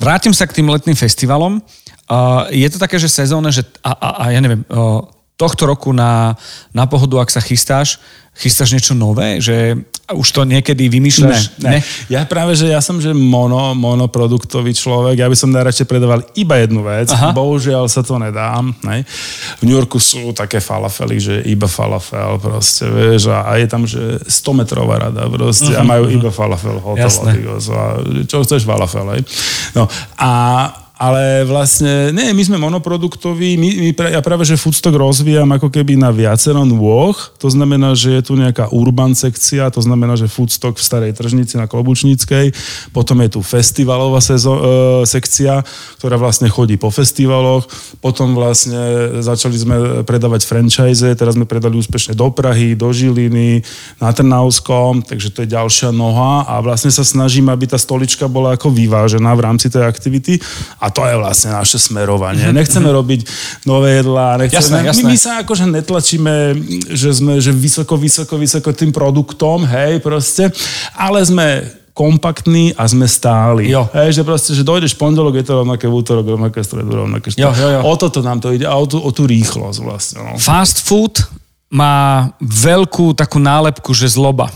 [0.00, 1.62] Vrátim sa k tým letným festivalom.
[2.04, 5.90] Uh, je to také, že sezóne, že a, a, a ja neviem, uh, tohto roku
[5.90, 6.38] na,
[6.70, 7.98] na pohodu, ak sa chystáš,
[8.38, 9.42] chystáš niečo nové?
[9.42, 9.82] Že
[10.12, 11.64] už to niekedy vymýšľaš?
[11.64, 11.78] Ne, ne.
[12.12, 15.16] Ja práve, že ja som že mono, monoproduktový človek.
[15.16, 17.08] Ja by som najradšej predával iba jednu vec.
[17.08, 17.32] Aha.
[17.32, 18.52] Bohužiaľ sa to nedá.
[18.84, 19.02] Ne?
[19.58, 23.88] V New Yorku sú také falafely, že iba falafel proste, vieš, a, a je tam,
[23.88, 26.18] že 100 metrová rada proste uh-huh, a mhm, majú uh-huh.
[26.20, 27.22] iba falafel hotovo.
[28.28, 29.22] Čo chceš falafel, hej?
[29.72, 29.88] No
[30.20, 30.30] a
[31.04, 36.00] ale vlastne, nie, my sme monoproduktoví, my, my, ja práve, že Foodstock rozvíjam ako keby
[36.00, 40.80] na viacero nôh, to znamená, že je tu nejaká urban sekcia, to znamená, že Foodstock
[40.80, 42.56] v Starej Tržnici na Klobučníckej,
[42.96, 44.62] potom je tu festivalová sezo, e,
[45.04, 45.60] sekcia,
[46.00, 47.68] ktorá vlastne chodí po festivaloch,
[48.00, 49.76] potom vlastne začali sme
[50.08, 53.60] predávať franchise, teraz sme predali úspešne do Prahy, do Žiliny,
[53.98, 56.46] na Trnavskom, takže to je ďalšia noha.
[56.46, 60.38] A vlastne sa snažím, aby tá stolička bola ako vyvážená v rámci tej aktivity.
[60.78, 62.54] A to je vlastne naše smerovanie.
[62.54, 62.96] Nechceme mhm.
[63.02, 63.20] robiť
[63.66, 65.02] nové jedlá, nechceme, jasné, jasné.
[65.02, 66.34] My, my sa akože netlačíme,
[66.94, 70.54] že sme že vysoko, vysoko, vysoko tým produktom, hej, proste,
[70.94, 73.70] ale sme kompaktní a sme stáli.
[73.70, 73.86] Jo.
[73.94, 77.54] Hej, že proste, že dojdeš pondelok, je to rovnaké v útorok, rovnaké stredu, rovnaké jo,
[77.54, 77.80] jo, jo.
[77.86, 80.18] O toto nám to ide a o tú, o tú rýchlosť vlastne.
[80.26, 80.34] No.
[80.34, 81.22] Fast food
[81.70, 84.50] má veľkú takú nálepku, že zloba.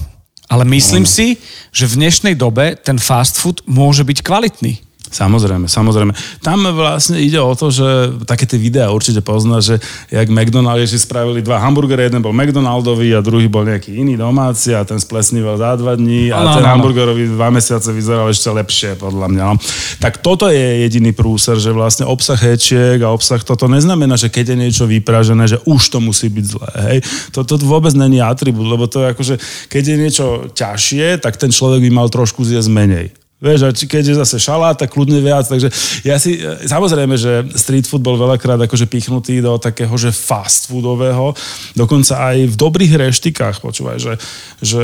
[0.51, 1.11] Ale myslím no.
[1.11, 1.39] si,
[1.71, 4.88] že v dnešnej dobe ten fast food môže byť kvalitný.
[5.09, 6.13] Samozrejme, samozrejme.
[6.45, 9.77] Tam vlastne ide o to, že také tie videá určite poznáš, že
[10.13, 14.77] jak McDonald's si spravili dva hamburgery, jeden bol McDonaldový a druhý bol nejaký iný domáci
[14.77, 19.27] a ten splesníval za dva dní a ten hamburgerový dva mesiace vyzeral ešte lepšie, podľa
[19.33, 19.43] mňa.
[19.49, 19.55] No.
[19.99, 24.55] Tak toto je jediný prúser, že vlastne obsah hečiek a obsah toto neznamená, že keď
[24.55, 26.71] je niečo vypražené, že už to musí byť zlé.
[26.93, 26.99] Hej?
[27.33, 29.35] Toto vôbec není atribút, lebo to je ako, že
[29.73, 33.18] keď je niečo ťažšie, tak ten človek by mal trošku zjesť menej.
[33.39, 35.47] Vieš, a keď je zase šalát, tak kľudne viac.
[35.47, 35.71] Takže
[36.03, 41.39] ja si, samozrejme, že street food bol veľakrát akože pichnutý do takého, že fast foodového,
[41.79, 44.19] dokonca aj v dobrých reštikách, počúvaj, že,
[44.59, 44.83] že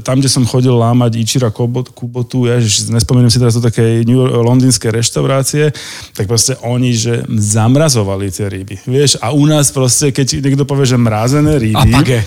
[0.00, 2.56] tam, kde som chodil lámať Ichira Kubotu, ja
[2.96, 5.68] nespomeniem si teraz do také New londýnske reštaurácie,
[6.16, 8.88] tak proste oni, že zamrazovali tie ryby.
[8.88, 11.76] Vieš, a u nás proste, keď niekto povie, že mrazené ryby...
[11.76, 12.24] A page.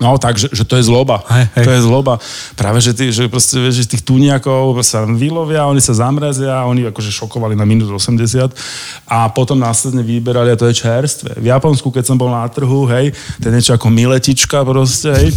[0.00, 1.24] No tak, že, že to je zloba.
[1.28, 1.64] Hej, hej.
[1.64, 2.14] To je zloba.
[2.52, 6.88] Práve, že, tí, že proste, vieš, že tých tuniakov sa vylovia, oni sa zamrazia, oni
[6.88, 8.52] akože šokovali na minus 80
[9.08, 11.32] a potom následne vyberali a to je čerstvé.
[11.36, 15.28] V Japonsku, keď som bol na trhu, hej, to je niečo ako miletička proste, hej,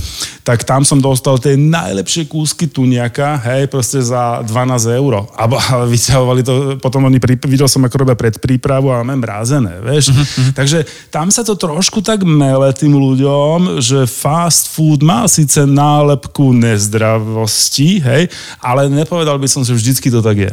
[0.44, 5.24] tak tam som dostal tie najlepšie kúsky tuniaka, hej, proste za 12 eur.
[5.40, 9.80] A, a vyťahovali to, potom oni, pri, videl som ako robia predprípravu a máme mrázené,
[9.84, 10.12] vieš.
[10.12, 10.52] Mm-hmm.
[10.56, 10.78] Takže
[11.12, 16.58] tam sa to trošku tak mele tým ľuďom, že fast fast food má síce nálepku
[16.58, 18.26] nezdravosti, hej,
[18.58, 20.52] ale nepovedal by som, že vždycky to tak je.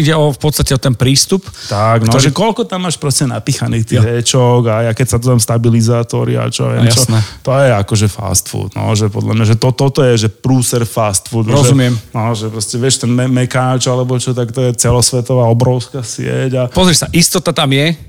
[0.00, 1.44] Ide o, v podstate o ten prístup.
[1.68, 2.24] Tak, no, ktorý...
[2.24, 6.40] že koľko tam máš proste napichaných tých hečok a ja keď sa to tam stabilizátory
[6.40, 7.04] a čo, viem, čo,
[7.44, 10.88] to je akože fast food, no, že podľa mňa, že to, toto je, že prúser
[10.88, 11.52] fast food.
[11.52, 11.92] Rozumiem.
[11.92, 16.56] Že, no, že proste, vieš, ten mekáč alebo čo, tak to je celosvetová obrovská sieť.
[16.56, 16.62] A...
[16.72, 18.07] Pozri sa, istota tam je,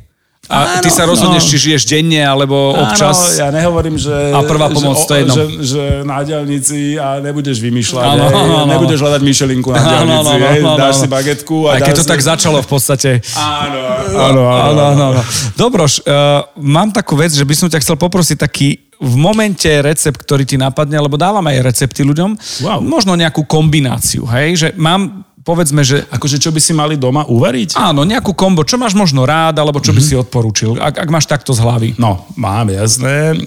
[0.50, 1.50] A ty Áno, sa rozhodneš, no.
[1.54, 3.38] či žiješ denne, alebo občas.
[3.38, 4.10] Áno, ja nehovorím, že...
[4.34, 5.36] A prvá pomoc, že, to je jedno.
[5.38, 8.72] Že, že na diálnici a nebudeš vymýšľať, Áno, hej, áno, áno.
[8.74, 11.02] nebudeš hľadať myšelinku na Áno, diálnici, áno, hej, áno, dáš áno.
[11.02, 12.10] si bagetku a Aj keď dáš to si...
[12.10, 13.10] tak začalo v podstate.
[13.38, 13.80] Áno,
[14.10, 14.82] áno, áno.
[14.90, 15.22] áno, áno.
[15.54, 18.68] Dobroš, uh, mám takú vec, že by som ťa chcel poprosiť taký
[19.00, 22.84] v momente recept, ktorý ti napadne, lebo dávam aj recepty ľuďom, Wow.
[22.84, 27.74] možno nejakú kombináciu, hej, že mám, povedzme, že Akože čo by si mali doma uvariť?
[27.74, 30.06] áno, nejakú kombo, čo máš možno rád, alebo čo by Mhm.
[30.06, 31.90] si odporúčil, ak, ak máš takto z hlavy.
[31.98, 33.34] No, mám, jasné.
[33.34, 33.38] E,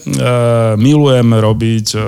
[0.74, 1.98] milujem robiť e,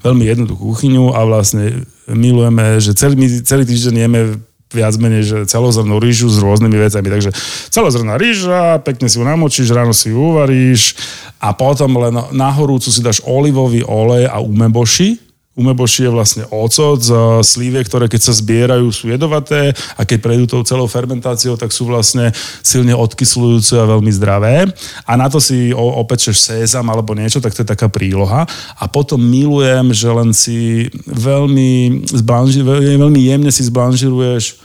[0.00, 4.20] veľmi jednoduchú kuchyňu a vlastne milujeme, že celý, my celý týždeň jeme
[4.68, 7.08] viac menej, že celozrnú rýžu s rôznymi vecami.
[7.10, 7.30] Takže
[7.68, 10.96] celozrná rýža, pekne si ju namočíš, ráno si ju uvaríš
[11.36, 15.31] a potom len na horúcu si dáš olivový olej a umeboši.
[15.52, 16.96] Umeboši je vlastne ocot
[17.44, 21.84] slívie, ktoré keď sa zbierajú sú jedovaté a keď prejdú tou celou fermentáciou, tak sú
[21.84, 22.32] vlastne
[22.64, 24.64] silne odkyslujúce a veľmi zdravé.
[25.04, 28.48] A na to si opečeš sézam alebo niečo, tak to je taká príloha.
[28.80, 32.64] A potom milujem, že len si veľmi, zblanži,
[32.96, 34.56] veľmi jemne si zblanžiruješ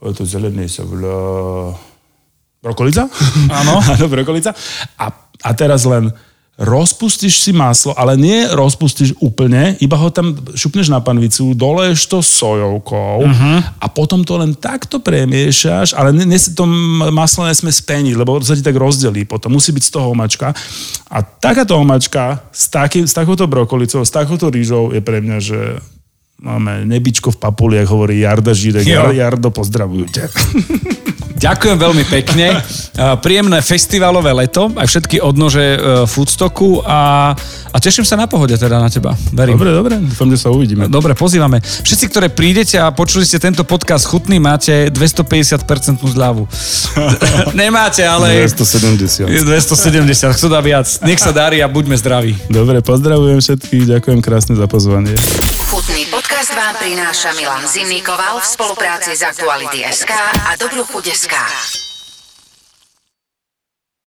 [0.00, 1.76] e, to zelené sa volá
[2.64, 3.04] brokolica.
[3.52, 3.84] Áno.
[3.92, 4.56] Áno, brokolica.
[4.96, 5.12] A,
[5.44, 6.08] a teraz len
[6.60, 12.18] rozpustíš si maslo, ale nie rozpustíš úplne, iba ho tam šupneš na panvicu, doleješ to
[12.20, 13.58] sojovkou uh-huh.
[13.80, 16.68] a potom to len takto premiešaš, ale ne, ne, to
[17.08, 19.56] maslo nesme speniť, lebo sa ti tak rozdelí potom.
[19.56, 20.52] Musí byť z toho omačka.
[21.08, 25.80] A takáto omačka s, taký, s takouto brokolicou, s takouto rýžou je pre mňa, že
[26.36, 28.84] máme nebičko v papuli, ako hovorí Jarda Žírek.
[28.84, 29.08] Jo.
[29.08, 30.24] Jar, Jardo, pozdravujú ťa.
[31.42, 32.62] Ďakujem veľmi pekne.
[33.24, 35.74] Príjemné festivalové leto, aj všetky odnože
[36.06, 37.34] Foodstocku a,
[37.74, 39.18] a teším sa na pohode teda na teba.
[39.34, 39.58] Verím.
[39.58, 40.86] Dobre, dobre, dúfam, že sa uvidíme.
[40.86, 41.58] Dobre, pozývame.
[41.58, 45.66] Všetci, ktoré prídete a počuli ste tento podcast chutný, máte 250%
[46.06, 46.46] zľavu.
[47.58, 48.46] Nemáte, ale...
[48.46, 49.26] 270.
[49.26, 50.86] 270, kto dá viac.
[51.02, 52.38] Nech sa darí a buďme zdraví.
[52.46, 55.18] Dobre, pozdravujem všetkých, ďakujem krásne za pozvanie.
[55.72, 60.84] Chutný podcast vám prináša Milan Zimnikoval v spolupráci s Aktuality.sk a Dobrú
[61.32, 61.91] 看看